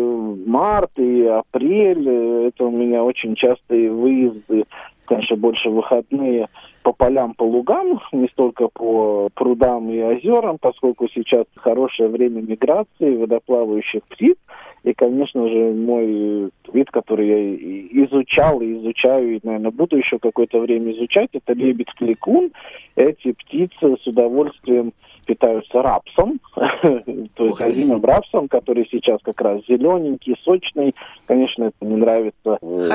март, 0.46 0.92
и 0.96 1.24
апрель, 1.24 2.08
это 2.48 2.64
у 2.64 2.70
меня 2.70 3.02
очень 3.02 3.34
частые 3.34 3.90
выезды, 3.90 4.39
больше 5.40 5.70
выходные 5.70 6.48
по 6.82 6.92
полям, 6.92 7.34
по 7.34 7.42
лугам, 7.42 8.00
не 8.12 8.28
столько 8.28 8.68
по 8.68 9.28
прудам 9.34 9.90
и 9.90 10.00
озерам, 10.00 10.58
поскольку 10.60 11.08
сейчас 11.08 11.44
хорошее 11.56 12.08
время 12.08 12.40
миграции 12.40 13.16
водоплавающих 13.16 14.02
птиц. 14.04 14.36
И, 14.82 14.94
конечно 14.94 15.46
же, 15.46 15.74
мой 15.74 16.50
вид, 16.72 16.90
который 16.90 17.26
я 17.28 18.04
изучал 18.06 18.62
и 18.62 18.78
изучаю, 18.78 19.36
и, 19.36 19.40
наверное, 19.42 19.70
буду 19.70 19.98
еще 19.98 20.18
какое-то 20.18 20.58
время 20.58 20.92
изучать, 20.92 21.28
это 21.32 21.52
лебедь-кликун. 21.52 22.50
Эти 22.96 23.32
птицы 23.32 23.96
с 24.02 24.06
удовольствием 24.06 24.92
питаются 25.26 25.82
рапсом, 25.82 26.40
то 26.54 27.44
есть 27.44 27.60
озимым 27.60 28.04
рапсом, 28.04 28.48
который 28.48 28.88
сейчас 28.90 29.20
как 29.22 29.40
раз 29.40 29.60
зелененький, 29.68 30.36
сочный. 30.44 30.94
Конечно, 31.26 31.64
это 31.64 31.84
не 31.84 31.96
нравится 31.96 32.58
э, 32.60 32.88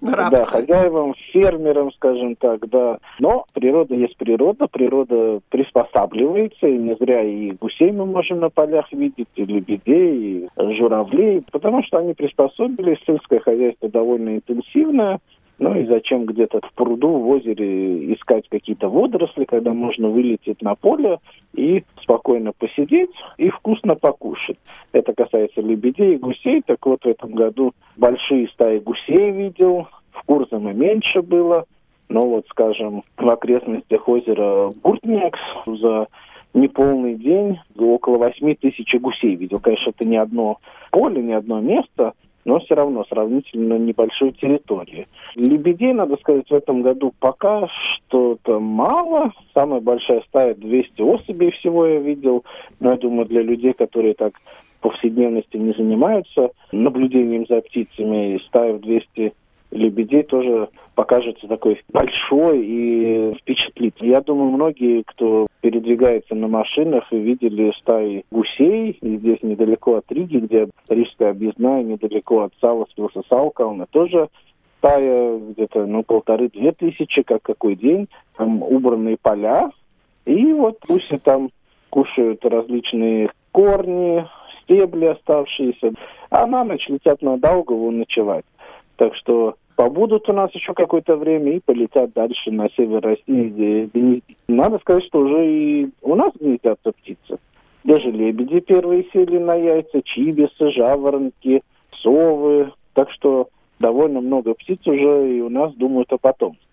да, 0.00 0.44
хозяевам, 0.46 1.14
фермерам, 1.32 1.92
скажем 1.92 2.36
так, 2.36 2.68
да. 2.68 2.98
Но 3.18 3.44
природа 3.52 3.94
есть 3.94 4.16
природа, 4.16 4.66
природа 4.66 5.40
приспосабливается, 5.48 6.66
и 6.66 6.78
не 6.78 6.94
зря 6.96 7.22
и 7.22 7.52
гусей 7.52 7.92
мы 7.92 8.06
можем 8.06 8.40
на 8.40 8.50
полях 8.50 8.92
видеть, 8.92 9.28
и 9.36 9.44
лебедей, 9.44 10.48
и 10.56 10.74
журавлей, 10.76 11.42
потому 11.50 11.82
что 11.82 11.98
они 11.98 12.14
приспособились, 12.14 12.98
сельское 13.06 13.40
хозяйство 13.40 13.88
довольно 13.88 14.36
интенсивное, 14.36 15.20
ну 15.60 15.78
и 15.78 15.84
зачем 15.84 16.24
где-то 16.24 16.60
в 16.62 16.72
пруду, 16.72 17.18
в 17.18 17.28
озере 17.28 18.14
искать 18.14 18.48
какие-то 18.48 18.88
водоросли, 18.88 19.44
когда 19.44 19.74
можно 19.74 20.08
вылететь 20.08 20.62
на 20.62 20.74
поле 20.74 21.18
и 21.52 21.84
спокойно 22.02 22.52
посидеть 22.52 23.10
и 23.36 23.50
вкусно 23.50 23.94
покушать. 23.94 24.56
Это 24.92 25.12
касается 25.12 25.60
лебедей 25.60 26.14
и 26.14 26.18
гусей. 26.18 26.62
Так 26.64 26.86
вот, 26.86 27.04
в 27.04 27.06
этом 27.06 27.32
году 27.32 27.74
большие 27.98 28.48
стаи 28.48 28.78
гусей 28.78 29.32
видел, 29.32 29.86
в 30.12 30.22
Курзаме 30.24 30.72
меньше 30.72 31.20
было. 31.20 31.66
Но 32.08 32.26
вот, 32.26 32.46
скажем, 32.48 33.02
в 33.18 33.28
окрестностях 33.28 34.08
озера 34.08 34.72
Буртнекс 34.82 35.40
за 35.66 36.08
неполный 36.54 37.16
день 37.16 37.60
около 37.78 38.16
8 38.16 38.54
тысяч 38.54 38.94
гусей 38.98 39.34
видел. 39.34 39.60
Конечно, 39.60 39.90
это 39.90 40.06
не 40.06 40.16
одно 40.16 40.56
поле, 40.90 41.22
не 41.22 41.34
одно 41.34 41.60
место, 41.60 42.14
но 42.44 42.60
все 42.60 42.74
равно 42.74 43.04
сравнительно 43.04 43.78
небольшой 43.78 44.32
территории. 44.32 45.06
Лебедей, 45.34 45.92
надо 45.92 46.16
сказать, 46.16 46.48
в 46.48 46.54
этом 46.54 46.82
году 46.82 47.12
пока 47.18 47.68
что-то 47.68 48.60
мало. 48.60 49.32
Самая 49.54 49.80
большая 49.80 50.22
стая 50.28 50.54
200 50.54 51.02
особей 51.02 51.50
всего 51.52 51.86
я 51.86 52.00
видел. 52.00 52.44
Но 52.80 52.90
я 52.90 52.96
думаю, 52.96 53.26
для 53.26 53.42
людей, 53.42 53.72
которые 53.72 54.14
так 54.14 54.34
повседневности 54.80 55.56
не 55.56 55.72
занимаются 55.72 56.50
наблюдением 56.72 57.46
за 57.46 57.60
птицами, 57.60 58.40
стая 58.46 58.74
в 58.74 58.80
200 58.80 59.32
лебедей 59.70 60.22
тоже 60.22 60.68
покажется 60.94 61.46
такой 61.46 61.80
большой 61.92 62.64
и 62.64 63.34
впечатлит. 63.40 63.94
Я 64.00 64.20
думаю, 64.20 64.50
многие, 64.50 65.02
кто 65.06 65.46
передвигается 65.60 66.34
на 66.34 66.48
машинах, 66.48 67.10
видели 67.12 67.72
стаи 67.80 68.24
гусей. 68.30 68.98
И 69.00 69.16
здесь 69.16 69.42
недалеко 69.42 69.96
от 69.96 70.10
Риги, 70.10 70.38
где 70.38 70.68
Рижская 70.88 71.30
объездная, 71.30 71.82
недалеко 71.82 72.42
от 72.42 72.52
Саласпилса 72.60 73.22
Салкауна, 73.28 73.86
тоже 73.90 74.28
стая 74.78 75.38
где-то 75.38 75.86
ну, 75.86 76.02
полторы-две 76.02 76.72
тысячи, 76.72 77.22
как 77.22 77.42
какой 77.42 77.76
день. 77.76 78.08
Там 78.36 78.62
убранные 78.62 79.16
поля. 79.20 79.70
И 80.24 80.52
вот 80.52 80.78
гуси 80.88 81.18
там 81.18 81.50
кушают 81.90 82.44
различные 82.44 83.30
корни, 83.52 84.24
стебли 84.62 85.06
оставшиеся, 85.06 85.92
а 86.30 86.46
на 86.46 86.64
ночь 86.64 86.88
летят 86.88 87.20
на 87.22 87.36
Даугаву 87.36 87.90
ночевать. 87.90 88.44
Так 89.00 89.14
что 89.14 89.54
побудут 89.76 90.28
у 90.28 90.34
нас 90.34 90.54
еще 90.54 90.74
какое-то 90.74 91.16
время 91.16 91.52
и 91.52 91.60
полетят 91.60 92.12
дальше 92.12 92.50
на 92.50 92.68
север 92.76 93.00
России, 93.00 93.88
где 93.88 94.20
надо 94.46 94.78
сказать, 94.80 95.04
что 95.06 95.20
уже 95.20 95.46
и 95.46 95.88
у 96.02 96.14
нас 96.16 96.32
гнездятся 96.38 96.92
птицы. 96.92 97.38
Даже 97.82 98.10
лебеди 98.10 98.60
первые 98.60 99.06
сели 99.10 99.38
на 99.38 99.54
яйца, 99.54 100.02
чибисы, 100.02 100.70
жаворонки, 100.72 101.62
совы. 102.02 102.72
Так 102.92 103.10
что 103.12 103.48
довольно 103.78 104.20
много 104.20 104.52
птиц 104.52 104.86
уже 104.86 105.34
и 105.34 105.40
у 105.40 105.48
нас 105.48 105.72
думают 105.76 106.12
о 106.12 106.18
потомстве. 106.18 106.66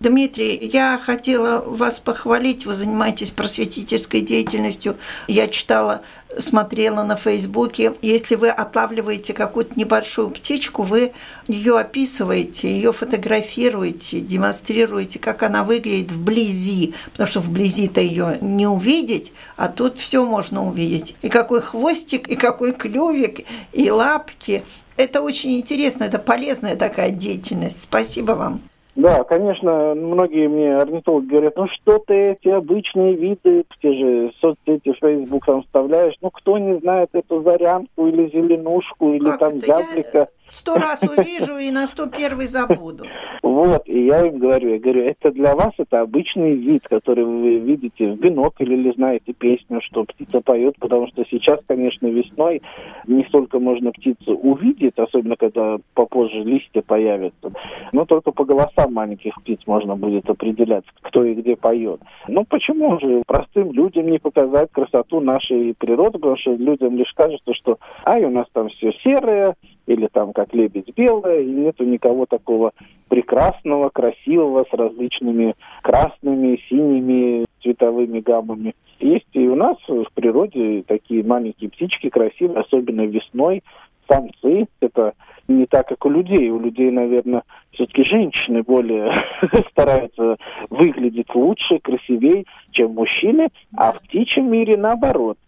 Дмитрий, 0.00 0.70
я 0.72 0.96
хотела 0.96 1.60
вас 1.60 1.98
похвалить. 1.98 2.64
Вы 2.64 2.76
занимаетесь 2.76 3.32
просветительской 3.32 4.20
деятельностью. 4.20 4.96
Я 5.26 5.48
читала, 5.48 6.02
смотрела 6.38 7.02
на 7.02 7.16
Фейсбуке. 7.16 7.94
Если 8.00 8.36
вы 8.36 8.48
отлавливаете 8.48 9.32
какую-то 9.32 9.72
небольшую 9.74 10.30
птичку, 10.30 10.84
вы 10.84 11.14
ее 11.48 11.80
описываете, 11.80 12.70
ее 12.70 12.92
фотографируете, 12.92 14.20
демонстрируете, 14.20 15.18
как 15.18 15.42
она 15.42 15.64
выглядит 15.64 16.12
вблизи. 16.12 16.94
Потому 17.10 17.26
что 17.26 17.40
вблизи-то 17.40 18.00
ее 18.00 18.38
не 18.40 18.68
увидеть, 18.68 19.32
а 19.56 19.66
тут 19.66 19.98
все 19.98 20.24
можно 20.24 20.64
увидеть. 20.64 21.16
И 21.22 21.28
какой 21.28 21.60
хвостик, 21.60 22.28
и 22.28 22.36
какой 22.36 22.72
клювик, 22.72 23.44
и 23.72 23.90
лапки. 23.90 24.62
Это 24.96 25.22
очень 25.22 25.58
интересно, 25.58 26.04
это 26.04 26.20
полезная 26.20 26.76
такая 26.76 27.10
деятельность. 27.10 27.78
Спасибо 27.82 28.32
вам. 28.32 28.62
Да, 28.98 29.22
конечно, 29.22 29.94
многие 29.94 30.48
мне 30.48 30.76
орнитологи 30.76 31.28
говорят, 31.28 31.56
ну 31.56 31.68
что 31.68 32.00
ты 32.00 32.32
эти 32.32 32.48
обычные 32.48 33.14
виды, 33.14 33.64
те 33.80 33.92
же 33.92 34.32
соцсети, 34.40 34.92
Facebook 35.00 35.46
там 35.46 35.62
вставляешь, 35.62 36.16
ну 36.20 36.32
кто 36.32 36.58
не 36.58 36.80
знает 36.80 37.10
эту 37.12 37.40
зарянку 37.42 38.08
или 38.08 38.28
зеленушку, 38.28 39.12
или 39.12 39.30
как 39.30 39.38
там 39.38 39.60
зяблика. 39.60 40.26
Сто 40.48 40.74
раз 40.74 41.00
увижу 41.02 41.58
и 41.58 41.70
на 41.70 41.86
сто 41.86 42.06
первый 42.06 42.46
забуду. 42.46 43.04
Вот, 43.40 43.88
и 43.88 44.04
я 44.04 44.26
им 44.26 44.38
говорю, 44.38 44.70
я 44.70 44.78
говорю, 44.78 45.04
это 45.04 45.30
для 45.30 45.54
вас 45.54 45.72
это 45.78 46.00
обычный 46.00 46.54
вид, 46.54 46.86
который 46.88 47.24
вы 47.24 47.58
видите 47.58 48.12
в 48.12 48.16
бинокль 48.16 48.72
или 48.72 48.92
знаете 48.92 49.32
песню, 49.32 49.80
что 49.82 50.04
птица 50.04 50.40
поет, 50.40 50.74
потому 50.78 51.06
что 51.08 51.24
сейчас, 51.30 51.60
конечно, 51.66 52.08
весной 52.08 52.62
не 53.06 53.24
столько 53.24 53.58
можно 53.58 53.92
птицу 53.92 54.36
увидеть, 54.36 54.98
особенно 54.98 55.36
когда 55.36 55.78
попозже 55.94 56.42
листья 56.42 56.82
появятся, 56.82 57.52
но 57.92 58.04
только 58.04 58.32
по 58.32 58.44
голосам 58.44 58.87
маленьких 58.88 59.34
птиц 59.42 59.60
можно 59.66 59.96
будет 59.96 60.28
определять, 60.28 60.84
кто 61.02 61.24
и 61.24 61.34
где 61.34 61.56
поет. 61.56 62.00
Ну 62.26 62.44
почему 62.44 62.98
же 63.00 63.22
простым 63.26 63.72
людям 63.72 64.10
не 64.10 64.18
показать 64.18 64.70
красоту 64.72 65.20
нашей 65.20 65.74
природы, 65.74 66.18
потому 66.18 66.36
что 66.36 66.52
людям 66.52 66.96
лишь 66.96 67.12
кажется, 67.14 67.54
что 67.54 67.78
ай, 68.04 68.24
у 68.24 68.30
нас 68.30 68.46
там 68.52 68.68
все 68.68 68.92
серое, 69.04 69.54
или 69.86 70.06
там 70.12 70.32
как 70.32 70.54
лебедь 70.54 70.92
белая, 70.94 71.40
и 71.40 71.46
нету 71.46 71.84
никого 71.84 72.26
такого 72.26 72.72
прекрасного, 73.08 73.88
красивого, 73.88 74.64
с 74.70 74.72
различными 74.74 75.54
красными, 75.82 76.60
синими 76.68 77.46
цветовыми 77.62 78.20
гаммами. 78.20 78.74
Есть 79.00 79.28
и 79.32 79.46
у 79.48 79.54
нас 79.54 79.76
в 79.86 80.06
природе 80.14 80.82
такие 80.86 81.22
маленькие 81.22 81.70
птички 81.70 82.08
красивые, 82.08 82.60
особенно 82.60 83.06
весной, 83.06 83.62
самцы. 84.08 84.66
Это 84.80 85.14
не 85.46 85.66
так, 85.66 85.88
как 85.88 86.04
у 86.04 86.10
людей. 86.10 86.50
У 86.50 86.58
людей, 86.58 86.90
наверное, 86.90 87.42
все-таки 87.72 88.04
женщины 88.04 88.62
более 88.62 89.12
стараются 89.70 90.36
выглядеть 90.70 91.34
лучше, 91.34 91.78
красивее, 91.78 92.44
чем 92.72 92.94
мужчины, 92.94 93.48
а 93.76 93.92
в 93.92 94.00
птичьем 94.00 94.50
мире 94.50 94.76
наоборот 94.76 95.38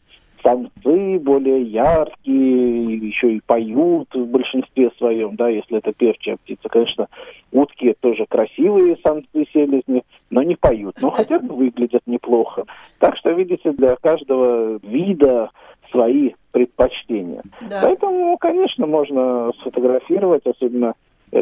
самцы 0.43 1.19
более 1.19 1.63
яркие, 1.63 2.97
еще 2.97 3.35
и 3.35 3.41
поют 3.45 4.09
в 4.15 4.27
большинстве 4.27 4.91
своем, 4.99 5.37
да, 5.37 5.49
если 5.49 5.79
это 5.79 5.93
певчая 5.93 6.37
птица. 6.37 6.69
Конечно, 6.69 7.09
утки 7.53 7.95
тоже 8.01 8.27
красивые 8.29 8.97
самцы 9.05 9.47
селезни, 9.53 10.03
но 10.31 10.43
не 10.43 10.57
поют, 10.57 10.97
но 11.01 11.11
хотя 11.11 11.39
бы 11.39 11.55
выглядят 11.55 12.03
неплохо. 12.07 12.65
Так 12.99 13.17
что, 13.17 13.31
видите, 13.33 13.73
для 13.73 13.97
каждого 13.97 14.79
вида 14.83 15.51
свои 15.91 16.33
предпочтения. 16.53 17.43
Да. 17.69 17.81
Поэтому, 17.83 18.37
конечно, 18.39 18.87
можно 18.87 19.53
сфотографировать, 19.61 20.47
особенно 20.47 20.95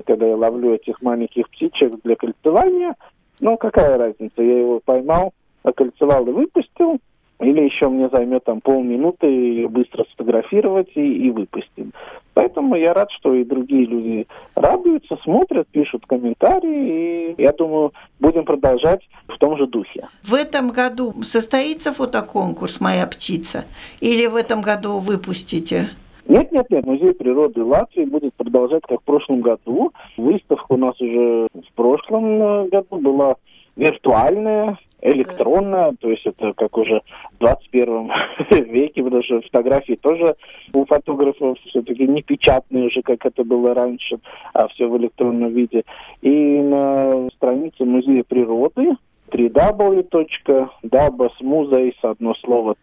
когда 0.07 0.27
я 0.27 0.37
ловлю 0.37 0.75
этих 0.75 1.01
маленьких 1.01 1.49
птичек 1.51 1.95
для 2.05 2.17
кольцевания. 2.17 2.95
Ну, 3.41 3.57
какая 3.57 3.97
разница, 3.97 4.43
я 4.43 4.59
его 4.59 4.81
поймал, 4.85 5.33
окольцевал 5.63 6.27
и 6.27 6.33
выпустил, 6.33 6.99
или 7.41 7.63
еще 7.63 7.89
мне 7.89 8.09
займет 8.09 8.45
там 8.45 8.61
полминуты 8.61 9.69
быстро 9.69 10.05
сфотографировать 10.11 10.89
и, 10.95 11.27
и 11.27 11.31
выпустить. 11.31 11.87
Поэтому 12.35 12.77
я 12.77 12.95
рад, 12.95 13.11
что 13.13 13.35
и 13.35 13.45
другие 13.45 13.85
люди 13.87 14.27
радуются 14.55 15.17
смотрят, 15.25 15.67
пишут 15.69 16.05
комментарии, 16.07 17.35
и 17.37 17.43
я 17.43 17.53
думаю, 17.53 17.93
будем 18.21 18.45
продолжать 18.45 19.01
в 19.29 19.39
том 19.39 19.57
же 19.57 19.67
духе. 19.67 20.09
В 20.23 20.35
этом 20.35 20.71
году 20.71 21.23
состоится 21.23 21.93
фотоконкурс 21.93 22.81
«Моя 22.81 23.07
птица» 23.07 23.65
или 24.01 24.27
в 24.27 24.37
этом 24.37 24.61
году 24.63 24.99
выпустите? 24.99 25.91
Нет, 26.27 26.53
нет, 26.53 26.69
нет. 26.71 26.85
Музей 26.85 27.15
природы 27.15 27.65
Латвии 27.65 28.05
будет 28.05 28.35
продолжать, 28.35 28.83
как 28.87 29.01
в 29.01 29.05
прошлом 29.05 29.41
году. 29.41 29.93
Выставка 30.17 30.73
у 30.73 30.77
нас 30.77 31.01
уже 31.01 31.49
в 31.55 31.73
прошлом 31.75 32.43
э, 32.43 32.69
году 32.69 32.99
была 33.01 33.37
виртуальная, 33.77 34.77
электронная, 35.01 35.95
то 36.01 36.11
есть 36.11 36.27
это 36.27 36.53
как 36.55 36.77
уже 36.77 37.03
в 37.35 37.39
21 37.39 38.11
веке, 38.73 39.03
потому 39.03 39.23
что 39.23 39.41
фотографии 39.43 39.99
тоже 40.01 40.35
у 40.75 40.85
фотографов 40.85 41.59
все-таки 41.67 42.07
не 42.07 42.23
печатные 42.23 42.87
уже, 42.87 43.03
как 43.03 43.25
это 43.25 43.45
было 43.45 43.75
раньше, 43.75 44.19
а 44.53 44.69
все 44.69 44.87
в 44.87 44.97
электронном 44.97 45.53
виде. 45.53 45.85
И 46.23 46.31
на 46.31 47.29
странице 47.37 47.85
Музея 47.85 48.25
природы 48.25 48.97
www.dabasmuzeis, 49.31 51.95
одно 52.03 52.35
слово, 52.37 52.77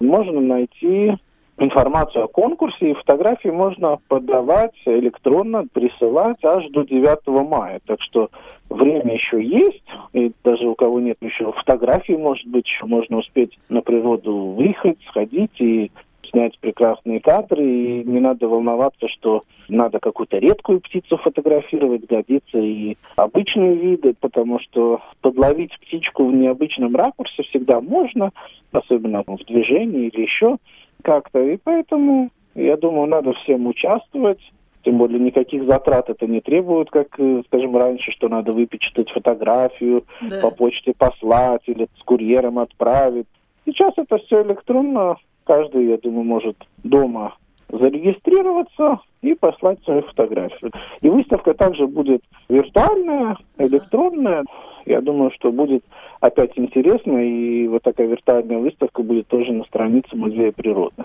можно 0.00 0.40
найти 0.40 1.14
информацию 1.58 2.24
о 2.24 2.28
конкурсе, 2.28 2.90
и 2.90 2.94
фотографии 2.94 3.48
можно 3.48 3.98
подавать 4.08 4.74
электронно, 4.86 5.66
присылать 5.72 6.42
аж 6.44 6.68
до 6.70 6.84
9 6.84 7.26
мая. 7.48 7.80
Так 7.86 8.00
что 8.02 8.30
время 8.70 9.14
еще 9.14 9.42
есть, 9.42 9.82
и 10.12 10.32
даже 10.44 10.66
у 10.66 10.74
кого 10.74 11.00
нет 11.00 11.18
еще 11.20 11.52
фотографий, 11.52 12.16
может 12.16 12.46
быть, 12.46 12.66
еще 12.66 12.86
можно 12.86 13.18
успеть 13.18 13.58
на 13.68 13.80
природу 13.80 14.34
выехать, 14.56 14.98
сходить 15.08 15.60
и 15.60 15.90
снять 16.30 16.58
прекрасные 16.58 17.20
кадры, 17.20 17.64
и 17.64 18.04
не 18.04 18.20
надо 18.20 18.48
волноваться, 18.48 19.08
что 19.08 19.44
надо 19.68 19.98
какую-то 19.98 20.38
редкую 20.38 20.80
птицу 20.80 21.16
фотографировать, 21.16 22.06
годится 22.06 22.58
и 22.58 22.96
обычные 23.16 23.74
виды, 23.74 24.14
потому 24.20 24.60
что 24.60 25.00
подловить 25.20 25.78
птичку 25.80 26.26
в 26.26 26.34
необычном 26.34 26.94
ракурсе 26.94 27.42
всегда 27.44 27.80
можно, 27.80 28.30
особенно 28.72 29.22
в 29.26 29.44
движении 29.44 30.08
или 30.08 30.22
еще 30.22 30.58
как-то. 31.02 31.40
И 31.40 31.56
поэтому, 31.56 32.30
я 32.54 32.76
думаю, 32.76 33.06
надо 33.06 33.32
всем 33.34 33.66
участвовать. 33.66 34.40
Тем 34.84 34.98
более 34.98 35.18
никаких 35.18 35.64
затрат 35.64 36.08
это 36.08 36.26
не 36.26 36.40
требует, 36.40 36.90
как, 36.90 37.08
э, 37.18 37.42
скажем, 37.46 37.76
раньше, 37.76 38.12
что 38.12 38.28
надо 38.28 38.52
выпечатать 38.52 39.10
фотографию, 39.10 40.04
да. 40.22 40.40
по 40.40 40.50
почте 40.50 40.94
послать 40.96 41.62
или 41.66 41.88
с 42.00 42.02
курьером 42.04 42.58
отправить. 42.58 43.26
Сейчас 43.66 43.92
это 43.96 44.18
все 44.18 44.42
электронно. 44.42 45.16
Каждый, 45.44 45.88
я 45.88 45.98
думаю, 45.98 46.24
может 46.24 46.56
дома 46.84 47.34
зарегистрироваться 47.70 49.00
и 49.22 49.34
послать 49.34 49.82
свою 49.84 50.02
фотографию. 50.02 50.72
И 51.00 51.08
выставка 51.08 51.54
также 51.54 51.86
будет 51.86 52.22
виртуальная, 52.48 53.36
электронная. 53.58 54.44
Я 54.86 55.00
думаю, 55.00 55.30
что 55.32 55.52
будет 55.52 55.84
опять 56.20 56.52
интересно, 56.56 57.18
и 57.18 57.68
вот 57.68 57.82
такая 57.82 58.06
виртуальная 58.06 58.58
выставка 58.58 59.02
будет 59.02 59.26
тоже 59.28 59.52
на 59.52 59.64
странице 59.64 60.16
Музея 60.16 60.52
природы. 60.52 61.04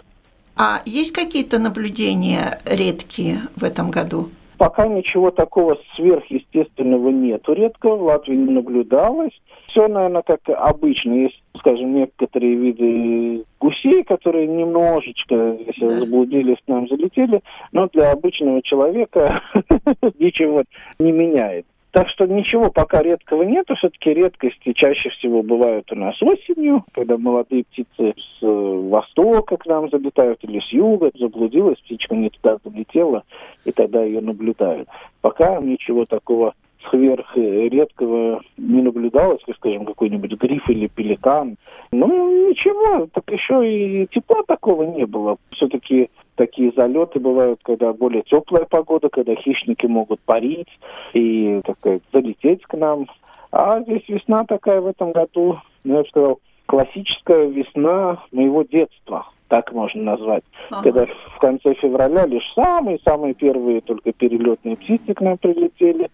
А 0.55 0.81
есть 0.85 1.11
какие-то 1.11 1.59
наблюдения 1.59 2.61
редкие 2.65 3.41
в 3.55 3.63
этом 3.63 3.89
году? 3.89 4.29
Пока 4.57 4.87
ничего 4.87 5.31
такого 5.31 5.77
сверхъестественного 5.95 7.09
нету 7.09 7.53
редко, 7.53 7.95
в 7.95 8.03
Латвии 8.03 8.35
не 8.35 8.51
наблюдалось. 8.51 9.33
Все, 9.67 9.87
наверное, 9.87 10.21
как 10.21 10.41
обычно. 10.47 11.13
Есть, 11.13 11.41
скажем, 11.57 11.93
некоторые 11.95 12.55
виды 12.55 13.45
гусей, 13.59 14.03
которые 14.03 14.47
немножечко, 14.47 15.57
если 15.65 15.87
да. 15.87 15.99
заблудились, 15.99 16.57
к 16.65 16.67
нам 16.67 16.87
залетели, 16.87 17.41
но 17.71 17.87
для 17.87 18.11
обычного 18.11 18.61
человека 18.61 19.41
ничего 20.19 20.63
не 20.99 21.11
меняет. 21.11 21.65
Так 21.93 22.09
что 22.09 22.25
ничего 22.25 22.71
пока 22.71 23.03
редкого 23.03 23.43
нету. 23.43 23.75
Все-таки 23.75 24.15
редкости 24.15 24.73
чаще 24.73 25.09
всего 25.11 25.43
бывают 25.43 25.91
у 25.91 25.95
нас 25.95 26.19
осенью, 26.23 26.83
когда 26.91 27.19
молодые 27.19 27.65
птицы 27.65 28.15
с 28.17 28.41
э, 28.41 28.47
востока 28.47 29.57
к 29.57 29.67
нам 29.67 29.91
залетают 29.91 30.39
или 30.41 30.59
с 30.59 30.73
юга. 30.73 31.11
Заблудилась, 31.13 31.77
птичка 31.77 32.15
не 32.15 32.31
туда 32.31 32.57
залетела, 32.65 33.23
и 33.63 33.71
тогда 33.71 34.03
ее 34.03 34.21
наблюдают. 34.21 34.89
Пока 35.21 35.59
ничего 35.59 36.05
такого 36.05 36.55
сверх 36.89 37.37
редкого 37.37 38.41
не 38.57 38.81
наблюдалось, 38.81 39.43
как, 39.45 39.55
скажем, 39.57 39.85
какой-нибудь 39.85 40.33
гриф 40.33 40.67
или 40.71 40.87
пеликан. 40.87 41.57
Ну, 41.91 42.49
ничего, 42.49 43.07
так 43.13 43.31
еще 43.31 43.69
и 43.69 44.07
тепла 44.07 44.41
такого 44.47 44.81
не 44.83 45.05
было. 45.05 45.37
Все-таки 45.51 46.09
такие 46.35 46.71
залеты 46.75 47.19
бывают, 47.19 47.59
когда 47.63 47.93
более 47.93 48.23
теплая 48.23 48.65
погода, 48.65 49.09
когда 49.09 49.35
хищники 49.35 49.85
могут 49.85 50.19
парить 50.21 50.69
и, 51.13 51.61
так 51.65 51.77
сказать, 51.79 52.01
залететь 52.11 52.63
к 52.63 52.73
нам. 52.75 53.07
А 53.51 53.81
здесь 53.81 54.07
весна 54.07 54.45
такая 54.45 54.81
в 54.81 54.87
этом 54.87 55.11
году, 55.11 55.59
ну, 55.83 55.95
я 55.95 56.01
бы 56.01 56.07
сказал, 56.09 56.39
классическая 56.65 57.45
весна 57.45 58.23
моего 58.31 58.63
детства, 58.63 59.27
так 59.47 59.71
можно 59.71 60.01
назвать. 60.01 60.43
Ага. 60.71 60.81
Когда 60.83 61.05
в 61.05 61.39
конце 61.39 61.73
февраля 61.75 62.25
лишь 62.25 62.51
самые-самые 62.55 63.35
первые 63.35 63.81
только 63.81 64.11
перелетные 64.11 64.77
птицы 64.77 65.13
к 65.13 65.21
нам 65.21 65.37
прилетели. 65.37 66.09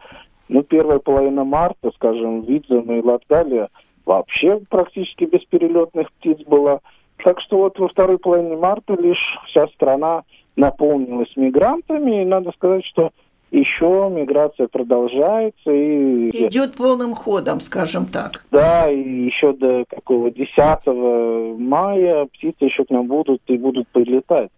Ну, 0.49 0.63
первая 0.63 0.99
половина 0.99 1.43
марта, 1.43 1.91
скажем, 1.95 2.41
Видзема 2.41 2.97
и 2.97 3.01
Латгалия 3.03 3.69
вообще 4.05 4.59
практически 4.69 5.25
без 5.25 5.45
перелетных 5.45 6.11
птиц 6.13 6.39
была. 6.47 6.79
Так 7.23 7.41
что 7.41 7.57
вот 7.57 7.77
во 7.79 7.87
второй 7.87 8.17
половине 8.17 8.55
марта 8.55 8.93
лишь 8.93 9.37
вся 9.47 9.67
страна 9.67 10.23
наполнилась 10.55 11.35
мигрантами. 11.35 12.21
И 12.21 12.25
надо 12.25 12.51
сказать, 12.51 12.85
что 12.85 13.11
еще 13.51 14.09
миграция 14.11 14.67
продолжается 14.67 15.71
и 15.71 16.29
идет 16.47 16.75
полным 16.75 17.15
ходом, 17.15 17.59
скажем 17.61 18.05
так. 18.05 18.45
Да, 18.51 18.89
и 18.89 18.99
еще 18.99 19.53
до 19.53 19.85
какого 19.89 20.29
10 20.31 21.59
мая 21.59 22.25
птицы 22.25 22.65
еще 22.65 22.85
к 22.85 22.89
нам 22.89 23.07
будут 23.07 23.41
и 23.47 23.57
будут 23.57 23.87
прилетать. 23.89 24.51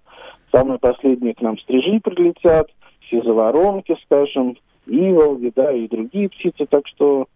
Самые 0.52 0.80
последние 0.80 1.34
к 1.34 1.41
нам 1.41 1.58
стрижи 1.60 2.02
прилетят, 2.02 2.67
сизоворонки, 3.10 3.95
скажем, 4.04 4.58
иволги, 4.86 5.52
да, 5.56 5.71
и 5.71 5.88
другие 5.88 6.28
птицы, 6.30 6.65
так 6.69 6.86
что 6.88 7.28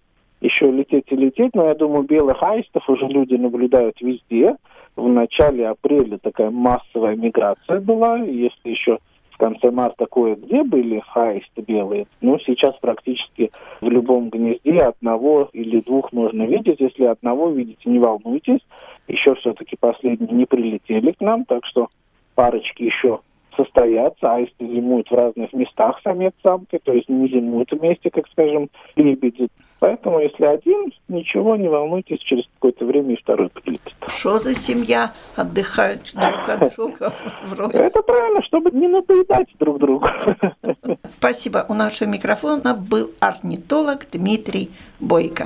еще 0.42 0.70
лететь 0.70 1.06
и 1.08 1.16
лететь, 1.16 1.56
но 1.56 1.66
я 1.68 1.76
думаю, 1.76 2.04
белых 2.04 2.44
аистов 2.44 2.88
уже 2.90 3.08
люди 3.08 3.36
наблюдают 3.36 4.00
везде. 4.02 4.56
В 4.96 5.08
начале 5.10 5.68
апреля 5.68 6.18
такая 6.18 6.50
массовая 6.50 7.16
миграция 7.16 7.82
была, 7.82 8.18
если 8.18 8.70
еще 8.70 9.00
в 9.32 9.38
конце 9.38 9.70
марта 9.70 10.06
кое-где 10.06 10.64
были 10.64 11.04
аисты 11.14 11.62
белые, 11.62 12.08
но 12.22 12.40
сейчас 12.40 12.74
практически 12.78 13.52
в 13.82 13.90
любом 13.90 14.30
гнезде 14.30 14.80
одного 14.80 15.50
или 15.52 15.82
двух 15.82 16.14
можно 16.14 16.44
видеть. 16.44 16.80
Если 16.80 17.04
одного 17.04 17.50
видите, 17.50 17.90
не 17.90 18.00
волнуйтесь, 18.00 18.62
еще 19.10 19.36
все-таки 19.36 19.76
последние 19.78 20.32
не 20.32 20.46
прилетели 20.46 21.12
к 21.12 21.20
нам, 21.20 21.44
так 21.44 21.66
что 21.66 21.90
парочки 22.36 22.84
еще 22.84 23.20
состоятся, 23.58 24.34
аисты 24.34 24.66
зимуют 24.66 25.12
в 25.12 25.14
разных 25.14 25.52
местах 25.52 26.00
самец-самки, 26.04 26.80
то 26.82 26.94
есть 26.94 27.10
не 27.10 27.28
зимуют 27.28 27.72
вместе, 27.72 28.10
как, 28.10 28.28
скажем, 28.30 28.70
лебеди. 28.96 29.50
Поэтому, 29.80 30.20
если 30.20 30.46
один, 30.46 30.94
ничего, 31.08 31.56
не 31.56 31.68
волнуйтесь, 31.68 32.20
через 32.20 32.46
какое-то 32.56 32.86
время 32.86 33.14
и 33.14 33.22
второй 33.22 33.50
прилетит. 33.50 33.94
Что 34.08 34.40
за 34.40 34.56
семья 34.56 35.14
отдыхают 35.36 36.12
друг 36.14 36.50
от 36.50 36.76
друга 36.76 37.14
вроде? 37.44 37.78
Это 37.78 38.02
правильно, 38.02 38.42
чтобы 38.44 38.72
не 38.72 38.88
надоедать 38.88 39.50
друг 39.60 39.80
другу. 39.80 40.08
Спасибо. 41.10 41.66
У 41.68 41.74
нашего 41.74 42.08
микрофона 42.08 42.74
был 42.74 43.12
орнитолог 43.20 44.08
Дмитрий 44.12 44.72
Бойко. 45.00 45.46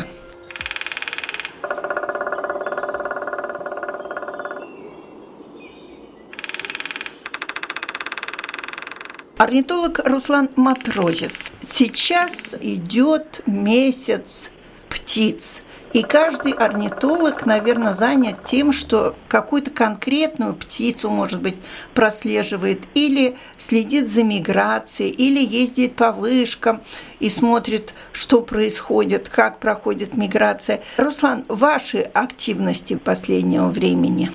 Орнитолог 9.40 10.02
Руслан 10.06 10.50
Матрозис. 10.58 11.50
Сейчас 11.62 12.54
идет 12.60 13.42
месяц 13.48 14.52
птиц. 14.90 15.64
И 15.94 16.04
каждый 16.04 16.52
орнитолог, 16.52 17.46
наверное, 17.46 17.94
занят 17.94 18.44
тем, 18.44 18.74
что 18.74 19.16
какую-то 19.30 19.72
конкретную 19.72 20.56
птицу, 20.56 21.10
может 21.10 21.42
быть, 21.42 21.56
прослеживает, 21.94 22.82
или 22.96 23.38
следит 23.56 24.10
за 24.10 24.26
миграцией, 24.26 25.10
или 25.10 25.40
ездит 25.40 25.96
по 25.96 26.12
вышкам 26.12 26.82
и 27.22 27.30
смотрит, 27.30 27.94
что 28.12 28.42
происходит, 28.42 29.30
как 29.30 29.60
проходит 29.60 30.18
миграция. 30.18 30.82
Руслан, 30.98 31.46
ваши 31.48 32.00
активности 32.00 32.98
последнего 32.98 33.70
времени? 33.70 34.32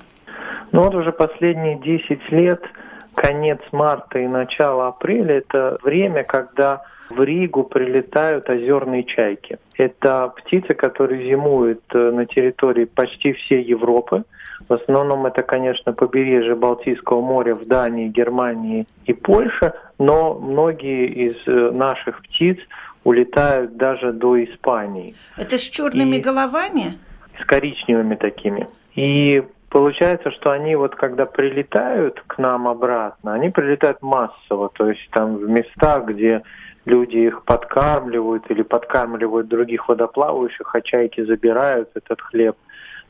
Ну 0.71 0.81
вот 0.81 0.95
уже 0.95 1.11
последние 1.11 1.79
10 1.79 2.31
лет– 2.31 2.63
конец 3.15 3.59
марта 3.71 4.19
и 4.19 4.27
начало 4.27 4.87
апреля– 4.87 5.37
это 5.37 5.77
время, 5.81 6.23
когда 6.23 6.83
в 7.09 7.21
Ригу 7.21 7.63
прилетают 7.63 8.49
озерные 8.49 9.03
чайки. 9.03 9.57
Это 9.77 10.33
птицы, 10.35 10.73
которые 10.73 11.29
зимуют 11.29 11.81
э, 11.93 12.11
на 12.11 12.25
территории 12.25 12.85
почти 12.85 13.33
всей 13.33 13.63
Европы. 13.63 14.23
В 14.67 14.73
основном 14.73 15.25
это, 15.25 15.43
конечно, 15.43 15.93
побережье 15.93 16.55
Балтийского 16.55 17.21
моря 17.21 17.55
в 17.55 17.67
Дании, 17.67 18.07
Германии 18.07 18.87
и 19.05 19.13
Польше, 19.13 19.73
но 19.99 20.33
многие 20.33 21.07
из 21.07 21.35
э, 21.47 21.71
наших 21.71 22.21
птиц 22.23 22.57
улетают 23.03 23.77
даже 23.77 24.11
до 24.11 24.43
Испании. 24.43 25.15
Это 25.37 25.57
с 25.57 25.61
черными 25.61 26.15
и 26.15 26.21
головами? 26.21 26.97
С 27.39 27.45
коричневыми 27.45 28.15
такими. 28.15 28.67
И 28.95 29.43
получается, 29.69 30.31
что 30.31 30.51
они 30.51 30.75
вот 30.75 30.95
когда 30.95 31.25
прилетают 31.25 32.21
к 32.27 32.37
нам 32.37 32.67
обратно, 32.67 33.33
они 33.33 33.49
прилетают 33.49 34.01
массово, 34.01 34.69
то 34.69 34.89
есть 34.89 35.09
там 35.11 35.37
в 35.37 35.49
местах, 35.49 36.05
где 36.05 36.43
люди 36.85 37.17
их 37.17 37.43
подкармливают 37.43 38.49
или 38.49 38.61
подкармливают 38.61 39.47
других 39.47 39.87
водоплавающих, 39.87 40.73
а 40.73 40.81
чайки 40.81 41.23
забирают 41.23 41.89
этот 41.95 42.21
хлеб, 42.21 42.55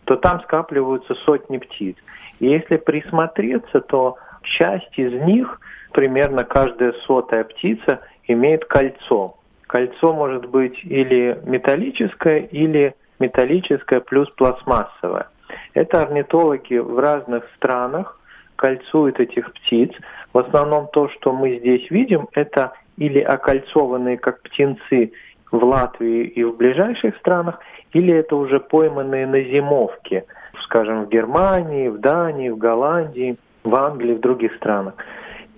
то 0.05 0.15
там 0.15 0.41
скапливаются 0.41 1.13
сотни 1.25 1.57
птиц. 1.57 1.97
И 2.39 2.47
если 2.47 2.77
присмотреться, 2.77 3.81
то 3.81 4.17
часть 4.43 4.97
из 4.97 5.13
них, 5.25 5.59
примерно 5.91 6.43
каждая 6.43 6.93
сотая 7.05 7.43
птица, 7.43 7.99
имеет 8.27 8.65
кольцо. 8.65 9.37
Кольцо 9.67 10.13
может 10.13 10.45
быть 10.45 10.77
или 10.83 11.39
металлическое, 11.43 12.39
или 12.39 12.95
металлическое 13.19 13.99
плюс 13.99 14.29
пластмассовое. 14.31 15.27
Это 15.73 16.01
орнитологи 16.01 16.75
в 16.77 16.97
разных 16.99 17.43
странах 17.55 18.19
кольцуют 18.55 19.19
этих 19.19 19.51
птиц. 19.53 19.91
В 20.33 20.39
основном 20.39 20.87
то, 20.91 21.09
что 21.09 21.33
мы 21.33 21.59
здесь 21.59 21.89
видим, 21.91 22.27
это 22.33 22.73
или 22.97 23.19
окольцованные 23.19 24.17
как 24.17 24.41
птенцы 24.41 25.11
в 25.51 25.63
Латвии 25.63 26.25
и 26.25 26.43
в 26.43 26.55
ближайших 26.55 27.15
странах, 27.17 27.59
или 27.93 28.13
это 28.13 28.35
уже 28.35 28.59
пойманные 28.59 29.27
на 29.27 29.41
зимовке, 29.41 30.25
скажем, 30.63 31.05
в 31.05 31.09
Германии, 31.09 31.89
в 31.89 31.99
Дании, 31.99 32.49
в 32.49 32.57
Голландии, 32.57 33.37
в 33.63 33.75
Англии, 33.75 34.15
в 34.15 34.19
других 34.21 34.55
странах. 34.55 34.95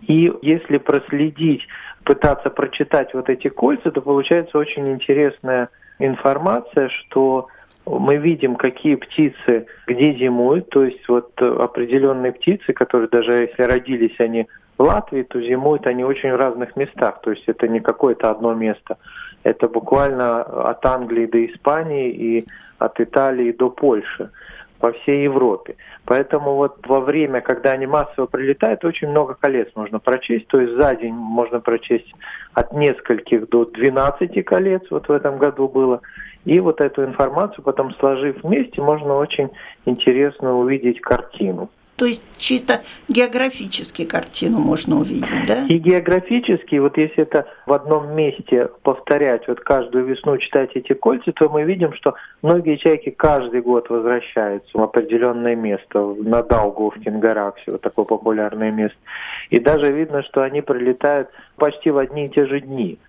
И 0.02 0.32
если 0.42 0.78
проследить, 0.78 1.68
пытаться 2.04 2.50
прочитать 2.50 3.14
вот 3.14 3.30
эти 3.30 3.50
кольца, 3.50 3.92
то 3.92 4.02
получается 4.02 4.58
очень 4.58 4.90
интересная 4.90 5.70
информация, 6.00 6.90
что 6.90 7.48
мы 7.88 8.18
видим, 8.18 8.56
какие 8.56 8.96
птицы 8.96 9.68
где 9.88 10.14
зимуют, 10.14 10.70
то 10.70 10.84
есть 10.84 11.08
вот 11.08 11.32
определенные 11.42 12.32
птицы, 12.32 12.74
которые 12.74 13.10
даже 13.10 13.32
если 13.32 13.64
родились 13.64 14.20
они 14.20 14.48
в 14.78 14.84
Латвии, 14.84 15.24
то 15.24 15.42
зимуют 15.42 15.88
они 15.88 16.04
очень 16.04 16.32
в 16.32 16.36
разных 16.36 16.76
местах, 16.76 17.22
то 17.22 17.32
есть 17.32 17.44
это 17.48 17.68
не 17.68 17.80
какое-то 17.80 18.30
одно 18.30 18.54
место. 18.54 18.98
Это 19.44 19.68
буквально 19.68 20.42
от 20.42 20.86
Англии 20.86 21.26
до 21.26 21.46
Испании 21.46 22.12
и 22.12 22.48
от 22.80 23.00
Италии 23.00 23.52
до 23.52 23.70
Польши 23.70 24.30
по 24.80 24.92
всей 24.92 25.24
Европе. 25.24 25.76
Поэтому 26.06 26.56
вот 26.56 26.86
во 26.88 27.00
время, 27.00 27.42
когда 27.42 27.72
они 27.72 27.86
массово 27.86 28.28
прилетают, 28.28 28.86
очень 28.86 29.10
много 29.10 29.36
колец 29.36 29.70
можно 29.76 30.00
прочесть. 30.00 30.48
То 30.48 30.60
есть 30.60 30.74
за 30.74 30.96
день 30.96 31.14
можно 31.14 31.60
прочесть 31.60 32.12
от 32.54 32.74
нескольких 32.74 33.50
до 33.50 33.66
12 33.66 34.46
колец, 34.46 34.84
вот 34.90 35.08
в 35.08 35.12
этом 35.12 35.38
году 35.38 35.68
было. 35.68 36.02
И 36.46 36.60
вот 36.60 36.80
эту 36.80 37.04
информацию 37.04 37.64
потом 37.64 37.94
сложив 37.96 38.42
вместе, 38.44 38.82
можно 38.82 39.16
очень 39.16 39.50
интересно 39.86 40.56
увидеть 40.56 41.02
картину. 41.02 41.70
То 41.98 42.06
есть 42.06 42.22
чисто 42.38 42.82
географически 43.08 44.06
картину 44.06 44.60
можно 44.60 44.98
увидеть, 45.00 45.48
да? 45.48 45.66
И 45.68 45.80
географически, 45.80 46.76
вот 46.76 46.96
если 46.96 47.24
это 47.24 47.48
в 47.66 47.74
одном 47.74 48.16
месте 48.16 48.70
повторять, 48.84 49.48
вот 49.48 49.62
каждую 49.62 50.06
весну 50.06 50.38
читать 50.38 50.70
эти 50.76 50.94
кольца, 50.94 51.32
то 51.32 51.50
мы 51.50 51.64
видим, 51.64 51.94
что 51.94 52.14
многие 52.44 52.76
чайки 52.78 53.10
каждый 53.10 53.62
год 53.62 53.90
возвращаются 53.90 54.70
в 54.78 54.82
определенное 54.82 55.56
место, 55.56 56.00
на 56.20 56.44
Даугавпин 56.44 57.20
горах, 57.20 57.56
вот 57.66 57.82
такое 57.82 58.06
популярное 58.06 58.72
место. 58.72 58.98
И 59.50 59.60
даже 59.60 59.92
видно, 59.92 60.22
что 60.22 60.44
они 60.44 60.62
прилетают 60.62 61.30
почти 61.56 61.90
в 61.90 61.98
одни 61.98 62.28
и 62.28 62.30
те 62.30 62.46
же 62.46 62.62
дни. 62.62 63.00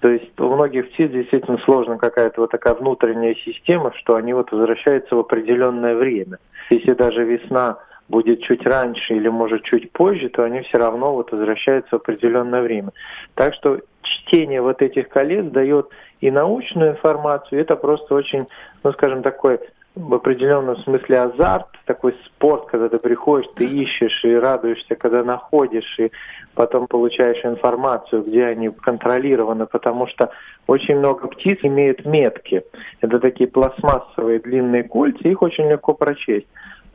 То 0.00 0.08
есть 0.10 0.38
у 0.38 0.50
многих 0.50 0.90
птиц 0.90 1.10
действительно 1.10 1.56
сложна 1.64 1.96
какая-то 1.96 2.42
вот 2.42 2.50
такая 2.50 2.74
внутренняя 2.74 3.34
система, 3.46 3.94
что 3.96 4.16
они 4.16 4.34
вот 4.34 4.52
возвращаются 4.52 5.16
в 5.16 5.20
определенное 5.20 5.96
время. 5.96 6.36
Если 6.68 6.92
даже 6.92 7.24
весна 7.24 7.78
будет 8.08 8.42
чуть 8.42 8.64
раньше 8.66 9.14
или 9.14 9.28
может 9.28 9.64
чуть 9.64 9.90
позже, 9.92 10.28
то 10.28 10.44
они 10.44 10.60
все 10.62 10.78
равно 10.78 11.14
вот 11.14 11.32
возвращаются 11.32 11.90
в 11.90 12.00
определенное 12.00 12.62
время. 12.62 12.90
Так 13.34 13.54
что 13.54 13.80
чтение 14.02 14.62
вот 14.62 14.82
этих 14.82 15.08
колец 15.08 15.46
дает 15.46 15.88
и 16.20 16.30
научную 16.30 16.92
информацию, 16.92 17.58
и 17.58 17.62
это 17.62 17.76
просто 17.76 18.14
очень, 18.14 18.46
ну 18.84 18.92
скажем, 18.92 19.22
такой 19.22 19.58
в 19.96 20.12
определенном 20.12 20.76
смысле 20.82 21.20
азарт, 21.20 21.68
такой 21.86 22.14
спорт, 22.26 22.66
когда 22.66 22.90
ты 22.90 22.98
приходишь, 22.98 23.50
ты 23.56 23.64
ищешь 23.64 24.24
и 24.24 24.34
радуешься, 24.34 24.94
когда 24.94 25.24
находишь, 25.24 25.98
и 25.98 26.12
потом 26.54 26.86
получаешь 26.86 27.42
информацию, 27.42 28.22
где 28.22 28.44
они 28.44 28.68
контролированы, 28.68 29.66
потому 29.66 30.06
что 30.06 30.30
очень 30.66 30.96
много 30.96 31.28
птиц 31.28 31.60
имеют 31.62 32.04
метки. 32.04 32.62
Это 33.00 33.18
такие 33.18 33.48
пластмассовые 33.48 34.38
длинные 34.40 34.82
кольца, 34.82 35.26
их 35.26 35.40
очень 35.40 35.68
легко 35.68 35.94
прочесть. 35.94 36.46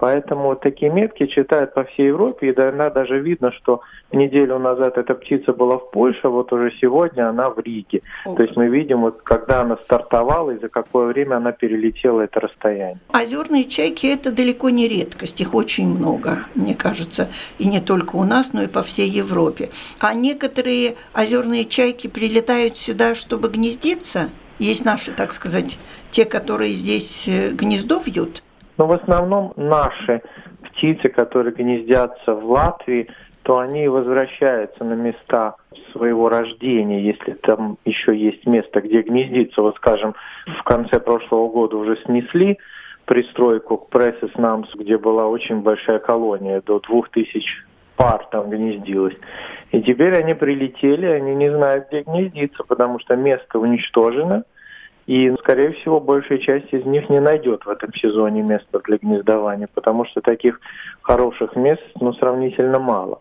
Поэтому 0.01 0.55
такие 0.55 0.91
метки 0.91 1.27
читают 1.27 1.75
по 1.75 1.83
всей 1.83 2.07
Европе, 2.07 2.47
и 2.47 2.51
иногда 2.53 2.89
даже 2.89 3.19
видно, 3.19 3.51
что 3.51 3.81
неделю 4.11 4.57
назад 4.57 4.97
эта 4.97 5.13
птица 5.13 5.53
была 5.53 5.77
в 5.77 5.91
Польше, 5.91 6.27
вот 6.27 6.51
уже 6.51 6.71
сегодня 6.81 7.29
она 7.29 7.51
в 7.51 7.59
Риге. 7.59 8.01
О. 8.25 8.33
То 8.33 8.41
есть 8.41 8.57
мы 8.57 8.67
видим, 8.67 9.01
вот 9.01 9.21
когда 9.21 9.61
она 9.61 9.77
стартовала 9.83 10.49
и 10.49 10.59
за 10.59 10.69
какое 10.69 11.05
время 11.05 11.35
она 11.35 11.51
перелетела 11.51 12.21
это 12.21 12.39
расстояние. 12.39 12.97
Озерные 13.13 13.65
чайки– 13.65 14.07
это 14.07 14.31
далеко 14.31 14.71
не 14.71 14.87
редкость, 14.87 15.39
их 15.39 15.53
очень 15.53 15.87
много, 15.87 16.39
мне 16.55 16.73
кажется, 16.73 17.29
и 17.59 17.67
не 17.67 17.79
только 17.79 18.15
у 18.15 18.23
нас, 18.23 18.53
но 18.53 18.63
и 18.63 18.67
по 18.67 18.81
всей 18.81 19.07
Европе. 19.07 19.69
А 19.99 20.15
некоторые 20.15 20.95
озерные 21.13 21.65
чайки 21.65 22.07
прилетают 22.07 22.75
сюда, 22.75 23.13
чтобы 23.13 23.49
гнездиться. 23.49 24.31
Есть 24.57 24.83
наши, 24.83 25.11
так 25.11 25.31
сказать, 25.31 25.77
те, 26.09 26.25
которые 26.25 26.73
здесь 26.73 27.25
э, 27.27 27.51
гнездо 27.51 28.01
вьют– 28.03 28.41
но 28.81 28.87
в 28.87 28.93
основном 28.93 29.53
наши 29.57 30.23
птицы, 30.63 31.09
которые 31.09 31.53
гнездятся 31.53 32.33
в 32.33 32.49
Латвии, 32.49 33.11
то 33.43 33.59
они 33.59 33.87
возвращаются 33.87 34.83
на 34.83 34.93
места 34.93 35.53
своего 35.91 36.29
рождения, 36.29 36.99
если 36.99 37.33
там 37.33 37.77
еще 37.85 38.17
есть 38.17 38.47
место, 38.47 38.81
где 38.81 39.03
гнездиться. 39.03 39.61
Вот, 39.61 39.75
скажем, 39.75 40.15
в 40.47 40.63
конце 40.63 40.99
прошлого 40.99 41.47
года 41.49 41.77
уже 41.77 41.95
снесли 42.05 42.57
пристройку 43.05 43.77
к 43.77 43.89
Прессес 43.89 44.33
Намс, 44.35 44.69
где 44.73 44.97
была 44.97 45.27
очень 45.27 45.61
большая 45.61 45.99
колония, 45.99 46.63
до 46.65 46.79
двух 46.79 47.09
тысяч 47.09 47.45
пар 47.97 48.25
там 48.31 48.49
гнездилось. 48.49 49.17
И 49.73 49.83
теперь 49.83 50.15
они 50.15 50.33
прилетели, 50.33 51.05
они 51.05 51.35
не 51.35 51.51
знают, 51.51 51.89
где 51.89 52.01
гнездиться, 52.01 52.63
потому 52.63 52.97
что 52.97 53.15
место 53.15 53.59
уничтожено– 53.59 54.43
и, 55.11 55.29
скорее 55.39 55.73
всего, 55.73 55.99
большая 55.99 56.37
часть 56.37 56.71
из 56.71 56.85
них 56.85 57.09
не 57.09 57.19
найдет 57.19 57.65
в 57.65 57.69
этом 57.69 57.93
сезоне 57.93 58.43
места 58.43 58.79
для 58.85 58.95
гнездования, 58.95 59.67
потому 59.73 60.05
что 60.05 60.21
таких 60.21 60.61
хороших 61.01 61.57
мест 61.57 61.83
ну, 61.99 62.13
сравнительно 62.13 62.79
мало. 62.79 63.19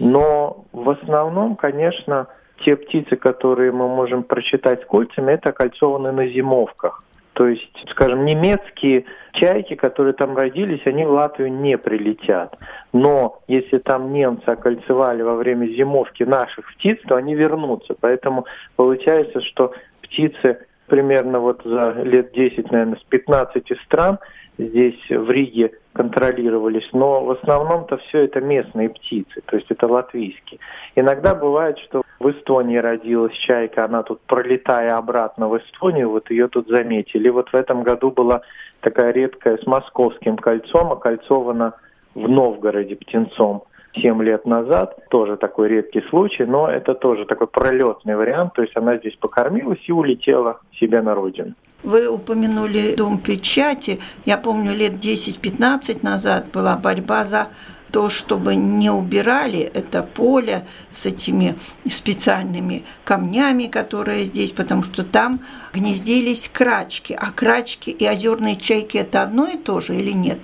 Но 0.00 0.64
в 0.72 0.88
основном, 0.88 1.56
конечно, 1.56 2.28
те 2.64 2.76
птицы, 2.76 3.16
которые 3.16 3.72
мы 3.72 3.88
можем 3.88 4.22
прочитать 4.22 4.86
кольцами, 4.86 5.32
это 5.32 5.50
окольцованы 5.50 6.12
на 6.12 6.28
зимовках. 6.28 7.04
То 7.34 7.46
есть, 7.46 7.84
скажем, 7.90 8.24
немецкие 8.24 9.04
чайки, 9.34 9.74
которые 9.74 10.14
там 10.14 10.34
родились, 10.34 10.86
они 10.86 11.04
в 11.04 11.10
Латвию 11.10 11.52
не 11.52 11.76
прилетят. 11.76 12.56
Но 12.94 13.40
если 13.48 13.76
там 13.76 14.14
немцы 14.14 14.48
окольцевали 14.48 15.20
во 15.20 15.34
время 15.34 15.66
зимовки 15.66 16.22
наших 16.22 16.72
птиц, 16.72 16.98
то 17.06 17.16
они 17.16 17.34
вернутся. 17.34 17.94
Поэтому 18.00 18.46
получается, 18.76 19.42
что 19.42 19.74
птицы 20.00 20.60
примерно 20.88 21.40
вот 21.40 21.62
за 21.64 21.92
лет 22.02 22.32
10, 22.32 22.70
наверное, 22.70 22.98
с 22.98 23.04
15 23.04 23.64
стран 23.84 24.18
здесь 24.58 24.98
в 25.08 25.30
Риге 25.30 25.72
контролировались, 25.92 26.88
но 26.92 27.24
в 27.24 27.30
основном-то 27.30 27.96
все 27.98 28.24
это 28.24 28.40
местные 28.40 28.88
птицы, 28.88 29.40
то 29.46 29.56
есть 29.56 29.70
это 29.70 29.86
латвийские. 29.86 30.60
Иногда 30.96 31.34
бывает, 31.34 31.78
что 31.78 32.02
в 32.18 32.30
Эстонии 32.30 32.76
родилась 32.76 33.34
чайка, 33.34 33.84
она 33.84 34.02
тут 34.02 34.20
пролетая 34.22 34.96
обратно 34.96 35.48
в 35.48 35.58
Эстонию, 35.58 36.10
вот 36.10 36.30
ее 36.30 36.48
тут 36.48 36.68
заметили. 36.68 37.28
Вот 37.28 37.50
в 37.50 37.54
этом 37.54 37.82
году 37.82 38.10
была 38.10 38.42
такая 38.80 39.12
редкая 39.12 39.58
с 39.58 39.66
московским 39.66 40.36
кольцом, 40.36 40.92
окольцована 40.92 41.74
в 42.14 42.28
Новгороде 42.28 42.96
птенцом. 42.96 43.64
7 44.00 44.22
лет 44.22 44.46
назад. 44.46 44.96
Тоже 45.10 45.36
такой 45.36 45.68
редкий 45.68 46.02
случай, 46.10 46.44
но 46.44 46.68
это 46.68 46.94
тоже 46.94 47.24
такой 47.24 47.46
пролетный 47.46 48.16
вариант. 48.16 48.54
То 48.54 48.62
есть 48.62 48.76
она 48.76 48.96
здесь 48.98 49.16
покормилась 49.16 49.80
и 49.86 49.92
улетела 49.92 50.60
себе 50.78 51.02
на 51.02 51.14
родину. 51.14 51.54
Вы 51.82 52.08
упомянули 52.08 52.94
дом 52.96 53.18
печати. 53.18 54.00
Я 54.24 54.36
помню, 54.36 54.74
лет 54.74 54.94
10-15 54.94 56.00
назад 56.02 56.46
была 56.52 56.76
борьба 56.76 57.24
за 57.24 57.48
то, 57.92 58.10
чтобы 58.10 58.54
не 58.54 58.90
убирали 58.90 59.60
это 59.60 60.02
поле 60.02 60.66
с 60.90 61.06
этими 61.06 61.54
специальными 61.88 62.84
камнями, 63.04 63.66
которые 63.66 64.24
здесь, 64.24 64.52
потому 64.52 64.82
что 64.82 65.04
там 65.04 65.40
гнездились 65.72 66.50
крачки. 66.52 67.16
А 67.18 67.30
крачки 67.32 67.90
и 67.90 68.06
озерные 68.06 68.56
чайки– 68.56 68.96
это 68.98 69.22
одно 69.22 69.46
и 69.46 69.56
то 69.56 69.80
же 69.80 69.94
или 69.94 70.12
нет? 70.12 70.38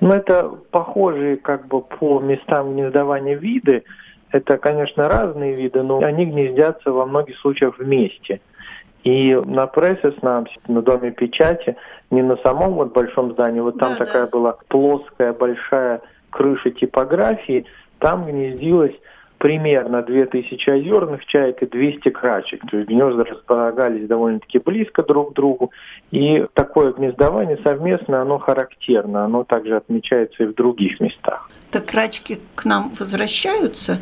Ну, 0.00 0.12
это 0.12 0.50
похожие 0.70 1.36
как 1.36 1.66
бы 1.68 1.80
по 1.80 2.20
местам 2.20 2.74
гнездования 2.74 3.36
виды. 3.36 3.84
Это, 4.30 4.58
конечно, 4.58 5.08
разные 5.08 5.54
виды, 5.54 5.82
но 5.82 5.98
они 5.98 6.26
гнездятся 6.26 6.92
во 6.92 7.06
многих 7.06 7.38
случаях 7.38 7.78
вместе. 7.78 8.40
И 9.04 9.34
на 9.34 9.66
прессе 9.66 10.12
с 10.12 10.22
нами, 10.22 10.48
на 10.66 10.82
Доме 10.82 11.12
печати, 11.12 11.76
не 12.10 12.22
на 12.22 12.36
самом 12.38 12.74
вот 12.74 12.92
большом 12.92 13.32
здании, 13.32 13.60
вот 13.60 13.78
там 13.78 13.92
да, 13.96 14.04
такая 14.04 14.24
да. 14.24 14.30
была 14.30 14.56
плоская 14.68 15.32
большая 15.32 16.00
крыша 16.30 16.72
типографии, 16.72 17.66
там 18.00 18.26
гнездилось 18.26 18.94
примерно 19.38 20.02
2000 20.02 20.70
озерных 20.70 21.24
чаек 21.26 21.62
и 21.62 21.66
200 21.66 22.08
крачек. 22.10 22.62
То 22.70 22.78
есть 22.78 22.88
гнезда 22.88 23.24
располагались 23.24 24.08
довольно-таки 24.08 24.58
близко 24.58 25.02
друг 25.02 25.32
к 25.32 25.34
другу. 25.34 25.72
И 26.10 26.46
такое 26.54 26.92
гнездование 26.92 27.58
совместное, 27.62 28.22
оно 28.22 28.38
характерно. 28.38 29.24
Оно 29.24 29.44
также 29.44 29.76
отмечается 29.76 30.44
и 30.44 30.46
в 30.46 30.54
других 30.54 31.00
местах. 31.00 31.50
Так 31.70 31.86
крачки 31.86 32.38
к 32.54 32.64
нам 32.64 32.92
возвращаются? 32.98 34.00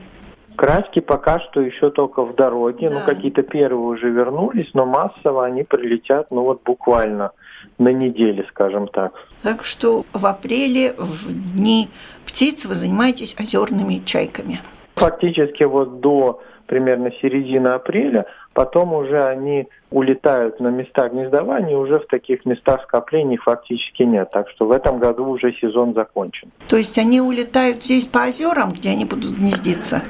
Крачки 0.57 1.01
пока 1.01 1.41
что 1.41 1.61
еще 1.61 1.91
только 1.91 2.25
в 2.25 2.37
дороге. 2.37 2.89
Ну, 2.89 2.95
да. 2.95 3.01
Ну, 3.01 3.07
какие-то 3.07 3.43
первые 3.43 3.87
уже 3.87 4.09
вернулись, 4.11 4.71
но 4.73 4.87
массово 4.87 5.45
они 5.47 5.65
прилетят, 5.65 6.31
ну, 6.31 6.43
вот 6.43 6.63
буквально 6.65 7.33
на 7.79 7.89
неделе, 7.89 8.47
скажем 8.51 8.87
так. 8.87 9.15
Так 9.43 9.65
что 9.65 10.05
в 10.13 10.25
апреле, 10.27 10.95
в 10.97 11.57
дни 11.57 11.89
птиц, 12.25 12.67
вы 12.67 12.77
занимаетесь 12.77 13.35
озерными 13.39 14.01
чайками? 14.05 14.61
Фактически 14.97 15.65
вот 15.65 16.01
до 16.01 16.41
примерно 16.67 17.11
середины 17.21 17.69
апреля, 17.69 18.27
потом 18.53 18.95
уже 18.95 19.23
они 19.25 19.69
улетают 19.91 20.61
на 20.61 20.69
места 20.69 21.09
гнездования, 21.09 21.77
уже 21.77 21.99
в 21.99 22.07
таких 22.07 22.45
местах 22.45 22.83
скоплений 22.85 23.37
фактически 23.37 24.03
нет. 24.03 24.31
Так 24.33 24.49
что 24.51 24.67
в 24.67 24.73
этом 24.73 24.99
году 24.99 25.27
уже 25.27 25.53
сезон 25.61 25.95
закончен. 25.95 26.51
То 26.69 26.77
есть 26.77 26.99
они 26.99 27.21
улетают 27.21 27.85
здесь 27.85 28.07
по 28.07 28.27
озерам, 28.29 28.71
где 28.73 28.91
они 28.91 29.05
будут 29.05 29.33
гнездиться? 29.33 30.03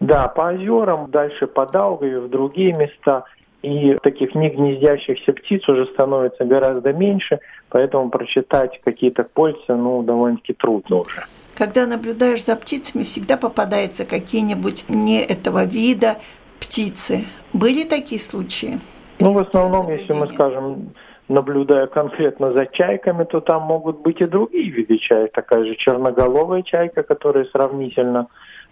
Да, 0.00 0.28
по 0.28 0.52
озерам, 0.52 1.10
дальше 1.10 1.46
по 1.46 1.66
Даугаве, 1.66 2.20
в 2.20 2.30
другие 2.30 2.72
места. 2.72 3.24
И 3.62 3.94
таких 4.02 4.34
не 4.34 4.48
гнездящихся 4.48 5.34
птиц 5.34 5.68
уже 5.68 5.84
становится 5.92 6.46
гораздо 6.46 6.94
меньше, 6.94 7.40
поэтому 7.68 8.08
прочитать 8.08 8.80
какие-то 8.82 9.24
польцы, 9.24 9.74
ну, 9.74 10.02
довольно-таки 10.02 10.54
трудно 10.54 11.00
уже. 11.00 11.24
Когда 11.56 11.86
наблюдаешь 11.86 12.44
за 12.44 12.56
птицами, 12.56 13.02
всегда 13.02 13.36
попадаются 13.36 14.04
какие-нибудь 14.04 14.84
не 14.88 15.20
этого 15.20 15.64
вида 15.64 16.16
птицы. 16.58 17.24
Были 17.52 17.84
такие 17.84 18.20
случаи? 18.20 18.78
Ну, 19.18 19.32
в 19.32 19.38
основном, 19.38 19.90
если 19.90 20.12
мы 20.12 20.28
скажем, 20.28 20.94
наблюдая 21.28 21.86
конкретно 21.86 22.52
за 22.52 22.66
чайками, 22.66 23.24
то 23.24 23.40
там 23.40 23.62
могут 23.62 24.00
быть 24.00 24.20
и 24.20 24.26
другие 24.26 24.70
виды 24.70 24.98
чаек. 24.98 25.32
Такая 25.32 25.64
же 25.64 25.76
черноголовая 25.76 26.62
чайка, 26.62 27.02
которая 27.02 27.44
сравнительно 27.46 28.28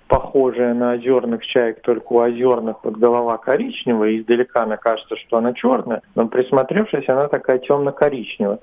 похожая 0.08 0.74
на 0.74 0.92
озерных 0.92 1.46
чаек, 1.46 1.82
только 1.82 2.12
у 2.12 2.20
озерных 2.20 2.76
вот 2.82 2.96
голова 2.96 3.36
коричневая, 3.36 4.10
и 4.10 4.20
издалека 4.20 4.62
она 4.62 4.76
кажется, 4.76 5.16
что 5.16 5.36
она 5.36 5.52
черная, 5.52 6.02
но 6.14 6.26
присмотревшись, 6.26 7.08
она 7.08 7.28
такая 7.28 7.58
темно-коричневая. 7.58 8.58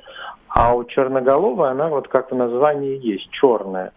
А 0.49 0.75
у 0.75 0.84
черноголовой 0.86 1.69
она 1.69 1.88
вот 1.88 2.08
как 2.08 2.32
в 2.32 2.36
названии 2.36 2.99
есть, 2.99 3.30
черная. 3.30 3.91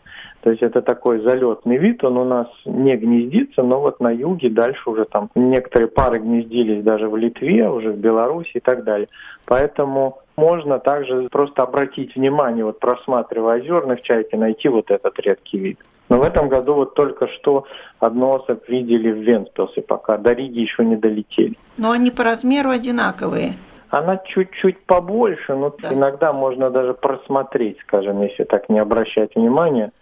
То 0.48 0.52
есть 0.52 0.62
это 0.62 0.80
такой 0.80 1.20
залетный 1.20 1.76
вид, 1.76 2.02
он 2.02 2.16
у 2.16 2.24
нас 2.24 2.46
не 2.64 2.96
гнездится, 2.96 3.62
но 3.62 3.82
вот 3.82 4.00
на 4.00 4.10
юге 4.10 4.48
дальше 4.48 4.80
уже 4.88 5.04
там 5.04 5.28
некоторые 5.34 5.88
пары 5.88 6.20
гнездились 6.20 6.82
даже 6.82 7.06
в 7.06 7.18
Литве, 7.18 7.68
уже 7.68 7.90
в 7.90 7.98
Беларуси 7.98 8.52
и 8.54 8.60
так 8.60 8.82
далее. 8.82 9.08
Поэтому 9.44 10.20
можно 10.36 10.78
также 10.78 11.28
просто 11.30 11.64
обратить 11.64 12.16
внимание, 12.16 12.64
вот 12.64 12.80
просматривая 12.80 13.60
озерных 13.60 14.00
чайки, 14.00 14.36
найти 14.36 14.68
вот 14.68 14.90
этот 14.90 15.20
редкий 15.20 15.58
вид. 15.58 15.78
Но 16.08 16.16
в 16.16 16.22
этом 16.22 16.48
году 16.48 16.72
вот 16.72 16.94
только 16.94 17.28
что 17.28 17.66
одну 18.00 18.30
особь 18.30 18.66
видели 18.70 19.12
в 19.12 19.18
Венспилсе, 19.18 19.82
пока 19.82 20.16
до 20.16 20.32
Риги 20.32 20.60
еще 20.60 20.82
не 20.82 20.96
долетели. 20.96 21.56
Но 21.76 21.90
они 21.90 22.10
по 22.10 22.24
размеру 22.24 22.70
одинаковые. 22.70 23.56
Она 23.90 24.16
чуть-чуть 24.16 24.78
побольше, 24.86 25.54
но 25.54 25.74
да. 25.82 25.92
иногда 25.92 26.32
можно 26.32 26.70
даже 26.70 26.94
просмотреть, 26.94 27.78
скажем, 27.80 28.22
если 28.22 28.44
так 28.44 28.70
не 28.70 28.78
обращать 28.78 29.34
внимания. 29.34 29.92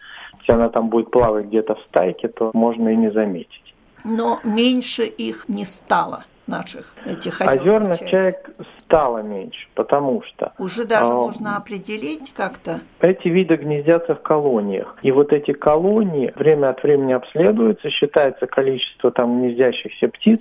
Если 0.46 0.60
она 0.60 0.68
там 0.68 0.90
будет 0.90 1.10
плавать 1.10 1.46
где-то 1.46 1.74
в 1.74 1.80
стайке, 1.88 2.28
то 2.28 2.52
можно 2.54 2.88
и 2.88 2.96
не 2.96 3.10
заметить. 3.10 3.74
Но 4.04 4.38
меньше 4.44 5.02
их 5.02 5.48
не 5.48 5.64
стало 5.64 6.24
наших 6.46 6.94
этих 7.04 7.40
озерных 7.40 7.98
чаек. 7.98 8.10
чаек 8.10 8.50
стало 8.84 9.18
меньше, 9.22 9.66
потому 9.74 10.22
что... 10.22 10.52
Уже 10.58 10.84
даже 10.84 11.10
а, 11.10 11.14
можно 11.14 11.56
определить 11.56 12.32
как-то? 12.32 12.78
Эти 13.00 13.26
виды 13.26 13.56
гнездятся 13.56 14.14
в 14.14 14.22
колониях. 14.22 14.96
И 15.02 15.10
вот 15.10 15.32
эти 15.32 15.52
колонии 15.52 16.32
время 16.36 16.70
от 16.70 16.80
времени 16.84 17.14
обследуются, 17.14 17.90
считается 17.90 18.46
количество 18.46 19.10
там 19.10 19.40
гнездящихся 19.40 20.06
птиц. 20.06 20.40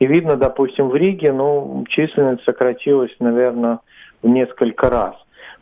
И 0.00 0.06
видно, 0.06 0.36
допустим, 0.36 0.88
в 0.88 0.96
Риге, 0.96 1.32
ну, 1.32 1.84
численность 1.88 2.42
сократилась, 2.42 3.14
наверное, 3.20 3.78
в 4.20 4.28
несколько 4.28 4.90
раз. 4.90 5.14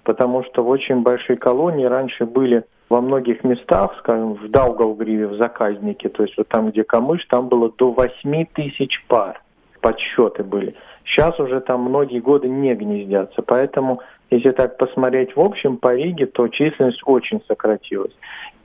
Потому 0.02 0.42
что 0.44 0.64
в 0.64 0.68
очень 0.70 1.02
большие 1.02 1.36
колонии 1.36 1.84
раньше 1.84 2.24
были 2.24 2.64
во 2.92 3.00
многих 3.00 3.42
местах, 3.42 3.94
скажем, 4.00 4.34
в 4.34 4.50
Даугавгриве, 4.50 5.26
в 5.26 5.36
заказнике, 5.36 6.10
то 6.10 6.24
есть 6.24 6.36
вот 6.36 6.48
там, 6.48 6.70
где 6.70 6.84
камыш, 6.84 7.24
там 7.24 7.48
было 7.48 7.72
до 7.78 7.90
8 7.90 8.44
тысяч 8.52 9.02
пар 9.08 9.40
подсчеты 9.80 10.44
были. 10.44 10.74
Сейчас 11.06 11.40
уже 11.40 11.60
там 11.60 11.80
многие 11.82 12.20
годы 12.20 12.48
не 12.48 12.74
гнездятся, 12.74 13.40
поэтому 13.42 14.00
если 14.30 14.50
так 14.50 14.76
посмотреть 14.76 15.34
в 15.34 15.40
общем 15.40 15.78
по 15.78 15.94
Риге, 15.94 16.26
то 16.26 16.48
численность 16.48 17.00
очень 17.06 17.42
сократилась. 17.48 18.12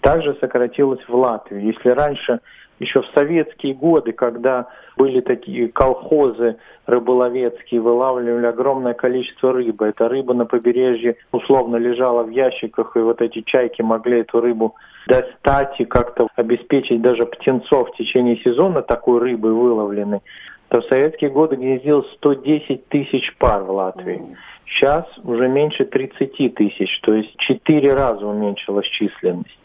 Также 0.01 0.35
сократилась 0.41 0.99
в 1.07 1.15
Латвии. 1.15 1.73
Если 1.73 1.89
раньше, 1.89 2.39
еще 2.79 3.01
в 3.01 3.07
советские 3.13 3.73
годы, 3.73 4.11
когда 4.11 4.67
были 4.97 5.21
такие 5.21 5.67
колхозы 5.69 6.57
рыболовецкие, 6.85 7.81
вылавливали 7.81 8.45
огромное 8.45 8.93
количество 8.93 9.53
рыбы. 9.53 9.87
Эта 9.87 10.07
рыба 10.07 10.33
на 10.33 10.45
побережье 10.45 11.15
условно 11.31 11.77
лежала 11.77 12.23
в 12.23 12.29
ящиках, 12.29 12.95
и 12.95 12.99
вот 12.99 13.21
эти 13.21 13.41
чайки 13.41 13.81
могли 13.81 14.21
эту 14.21 14.41
рыбу 14.41 14.75
достать 15.07 15.79
и 15.79 15.85
как-то 15.85 16.27
обеспечить 16.35 17.01
даже 17.01 17.25
птенцов 17.25 17.89
в 17.89 17.97
течение 17.97 18.37
сезона 18.37 18.81
такой 18.81 19.19
рыбой 19.19 19.53
выловленной 19.53 20.21
то 20.69 20.81
в 20.81 20.85
советские 20.85 21.29
годы 21.29 21.55
гнездилось 21.55 22.11
110 22.17 22.89
тысяч 22.89 23.35
пар 23.37 23.63
в 23.63 23.71
Латвии. 23.71 24.21
Сейчас 24.65 25.05
уже 25.23 25.47
меньше 25.47 25.85
30 25.85 26.55
тысяч, 26.55 26.99
то 27.01 27.13
есть 27.13 27.33
четыре 27.37 27.93
раза 27.93 28.25
уменьшилась 28.27 28.87
численность. 28.87 29.57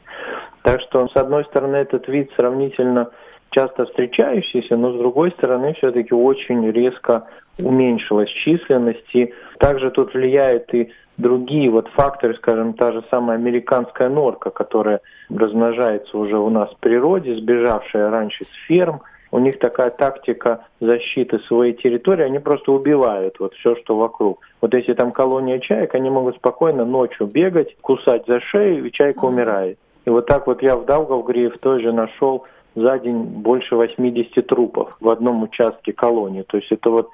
Так 0.63 0.81
что, 0.81 1.09
с 1.09 1.17
одной 1.17 1.45
стороны, 1.47 1.77
этот 1.77 2.09
вид 2.09 2.31
сравнительно 2.37 3.11
часто 3.51 3.85
встречающийся, 3.87 4.77
но 4.77 4.93
с 4.93 4.99
другой 4.99 5.33
стороны, 5.33 5.75
все-таки 5.75 6.15
очень 6.15 6.71
резко 6.71 7.27
уменьшилась 7.59 8.31
численность. 8.31 9.15
И 9.15 9.33
также 9.59 9.91
тут 9.91 10.15
влияют 10.15 10.73
и 10.73 10.91
другие 11.19 11.71
вот 11.71 11.89
факторы, 11.89 12.35
скажем, 12.37 12.75
та 12.75 12.93
же 12.93 13.05
самая 13.11 13.37
американская 13.37 14.09
норка, 14.09 14.51
которая 14.51 15.01
размножается 15.29 16.17
уже 16.17 16.39
у 16.39 16.49
нас 16.49 16.71
в 16.71 16.79
природе, 16.79 17.37
сбежавшая 17.37 18.11
раньше 18.11 18.45
с 18.45 18.67
ферм– 18.67 19.03
у 19.33 19.39
них 19.39 19.59
такая 19.59 19.91
тактика 19.91 20.67
защиты 20.79 21.39
своей 21.49 21.73
территории, 21.73 22.25
они 22.25 22.39
просто 22.39 22.71
убивают 22.71 23.41
вот 23.41 23.55
все, 23.55 23.75
что 23.77 23.97
вокруг. 23.97 24.41
Вот 24.61 24.75
если 24.75 24.93
там 24.93 25.11
колония 25.11 25.59
чаек, 25.59 25.95
они 25.95 26.11
могут 26.11 26.37
спокойно 26.37 26.85
ночью 26.85 27.27
бегать, 27.27 27.75
кусать 27.81 28.25
за 28.27 28.41
шею, 28.41 28.87
и 28.87 28.93
чайка 28.93 29.25
умирает. 29.25 29.79
И 30.05 30.11
вот 30.11 30.27
так 30.27 30.47
вот 30.47 30.63
я 30.63 30.77
в 30.77 30.85
Даугавгрии 30.85 31.49
в 31.49 31.59
той 31.59 31.83
же 31.83 31.93
нашел 31.93 32.45
за 32.75 32.99
день 32.99 33.23
больше 33.23 33.77
80 33.77 34.47
трупов 34.47 34.97
в 35.01 35.09
одном 35.09 35.43
участке 35.43 35.93
колонии. 35.93 36.43
То 36.43 36.57
есть 36.57 36.73
это 36.73 36.91
вот 36.91 37.11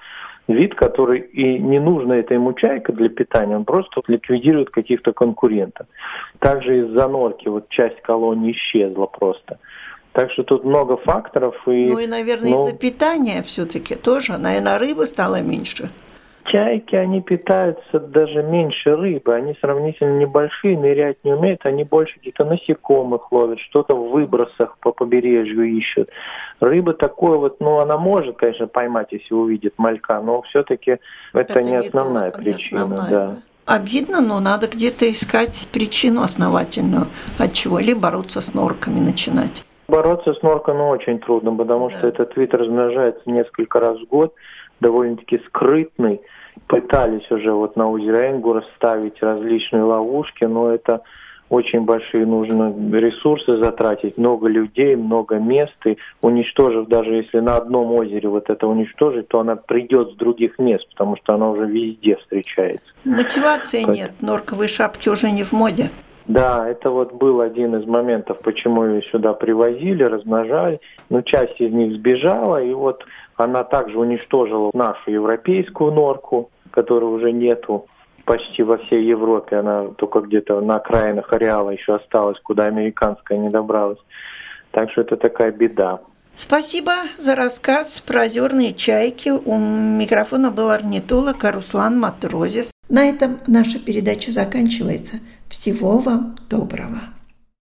вид, 0.46 0.74
который 0.74 1.20
и 1.20 1.58
не 1.58 1.78
нужно 1.78 2.14
это 2.14 2.34
ему 2.34 2.52
чайка 2.54 2.92
для 2.92 3.08
питания, 3.08 3.56
он 3.56 3.64
просто 3.64 4.00
ликвидирует 4.06 4.70
каких-то 4.70 5.12
конкурентов. 5.12 5.86
Также 6.38 6.86
из-за 6.86 7.08
норки 7.08 7.48
вот 7.48 7.68
часть 7.68 8.00
колонии 8.02 8.52
исчезла 8.52 9.06
просто. 9.06 9.58
Так 10.12 10.32
что 10.32 10.42
тут 10.42 10.64
много 10.64 10.96
факторов. 10.96 11.54
И, 11.66 11.86
ну 11.86 11.98
и, 11.98 12.06
наверное, 12.06 12.50
ну, 12.50 12.62
из-за 12.62 12.76
питания 12.76 13.42
все-таки 13.42 13.94
тоже. 13.94 14.38
Наверное, 14.38 14.78
рыбы 14.78 15.06
стало 15.06 15.42
меньше. 15.42 15.90
Чайки, 16.50 16.96
они 16.96 17.20
питаются 17.20 18.00
даже 18.00 18.42
меньше 18.42 18.96
рыбы. 18.96 19.34
Они 19.34 19.54
сравнительно 19.60 20.18
небольшие, 20.18 20.78
нырять 20.78 21.18
не 21.22 21.32
умеют. 21.32 21.66
Они 21.66 21.84
больше 21.84 22.14
каких-то 22.14 22.44
насекомых 22.44 23.30
ловят, 23.30 23.58
что-то 23.60 23.94
в 23.94 24.10
выбросах 24.10 24.78
по 24.78 24.92
побережью 24.92 25.64
ищут. 25.64 26.08
Рыба 26.60 26.94
такое 26.94 27.36
вот, 27.36 27.60
ну, 27.60 27.80
она 27.80 27.98
может, 27.98 28.36
конечно, 28.36 28.66
поймать, 28.66 29.08
если 29.10 29.34
увидит 29.34 29.74
малька, 29.76 30.20
но 30.20 30.42
все-таки 30.42 30.92
это, 30.92 31.00
это 31.32 31.62
не 31.62 31.76
основная 31.76 32.30
не 32.30 32.42
причина. 32.42 32.84
Основная, 32.84 33.10
да. 33.10 33.36
Обидно, 33.66 34.22
но 34.22 34.40
надо 34.40 34.66
где-то 34.66 35.10
искать 35.12 35.68
причину 35.70 36.22
основательную, 36.22 37.08
от 37.38 37.52
чего 37.52 37.78
или 37.78 37.92
бороться 37.92 38.40
с 38.40 38.54
норками 38.54 38.98
начинать. 39.00 39.64
Бороться 39.88 40.34
с 40.34 40.42
норкой 40.42 40.74
ну, 40.74 40.88
очень 40.88 41.18
трудно, 41.18 41.54
потому 41.54 41.88
что 41.90 42.06
этот 42.06 42.36
вид 42.36 42.52
размножается 42.52 43.22
несколько 43.24 43.80
раз 43.80 43.98
в 43.98 44.06
год, 44.06 44.34
довольно-таки 44.80 45.40
скрытный. 45.46 46.20
Пытались 46.66 47.30
уже 47.30 47.52
вот 47.52 47.76
на 47.76 47.88
озере 47.88 48.30
Энгур 48.30 48.62
ставить 48.76 49.22
различные 49.22 49.84
ловушки, 49.84 50.44
но 50.44 50.70
это 50.70 51.02
очень 51.48 51.82
большие 51.82 52.26
нужно 52.26 52.74
ресурсы 52.98 53.56
затратить, 53.56 54.18
много 54.18 54.48
людей, 54.48 54.94
много 54.96 55.36
мест, 55.36 55.74
и 55.86 55.96
уничтожив, 56.20 56.88
даже 56.88 57.14
если 57.14 57.38
на 57.40 57.56
одном 57.56 57.92
озере 57.92 58.28
вот 58.28 58.50
это 58.50 58.66
уничтожить, 58.66 59.28
то 59.28 59.40
она 59.40 59.56
придет 59.56 60.10
с 60.10 60.16
других 60.16 60.58
мест, 60.58 60.86
потому 60.90 61.16
что 61.16 61.34
она 61.34 61.50
уже 61.50 61.64
везде 61.64 62.16
встречается. 62.16 62.86
Мотивации 63.04 63.84
как... 63.84 63.94
нет, 63.94 64.12
норковые 64.20 64.68
шапки 64.68 65.08
уже 65.08 65.30
не 65.30 65.44
в 65.44 65.52
моде. 65.52 65.88
Да, 66.28 66.68
это 66.68 66.90
вот 66.90 67.14
был 67.14 67.40
один 67.40 67.74
из 67.74 67.86
моментов, 67.86 68.38
почему 68.40 68.84
ее 68.84 69.02
сюда 69.10 69.32
привозили, 69.32 70.02
размножали. 70.02 70.78
Но 71.08 71.22
часть 71.22 71.58
из 71.58 71.72
них 71.72 71.94
сбежала, 71.94 72.62
и 72.62 72.72
вот 72.74 73.02
она 73.36 73.64
также 73.64 73.98
уничтожила 73.98 74.70
нашу 74.74 75.10
европейскую 75.10 75.90
норку, 75.90 76.50
которой 76.70 77.06
уже 77.06 77.32
нету 77.32 77.86
почти 78.26 78.62
во 78.62 78.76
всей 78.76 79.06
Европе. 79.06 79.56
Она 79.56 79.88
только 79.96 80.20
где-то 80.20 80.60
на 80.60 80.76
окраинах 80.76 81.32
ареала 81.32 81.70
еще 81.70 81.94
осталась, 81.94 82.38
куда 82.42 82.64
американская 82.64 83.38
не 83.38 83.48
добралась. 83.48 83.98
Так 84.72 84.90
что 84.90 85.00
это 85.00 85.16
такая 85.16 85.50
беда. 85.50 86.00
Спасибо 86.36 86.92
за 87.16 87.34
рассказ 87.36 88.00
про 88.06 88.24
озерные 88.24 88.74
чайки. 88.74 89.30
У 89.30 89.58
микрофона 89.58 90.50
был 90.50 90.68
орнитолог 90.68 91.42
Руслан 91.42 91.98
Матрозис. 91.98 92.70
На 92.90 93.08
этом 93.08 93.38
наша 93.46 93.84
передача 93.84 94.30
заканчивается. 94.30 95.16
Всего 95.58 95.98
вам 95.98 96.36
доброго. 96.48 97.17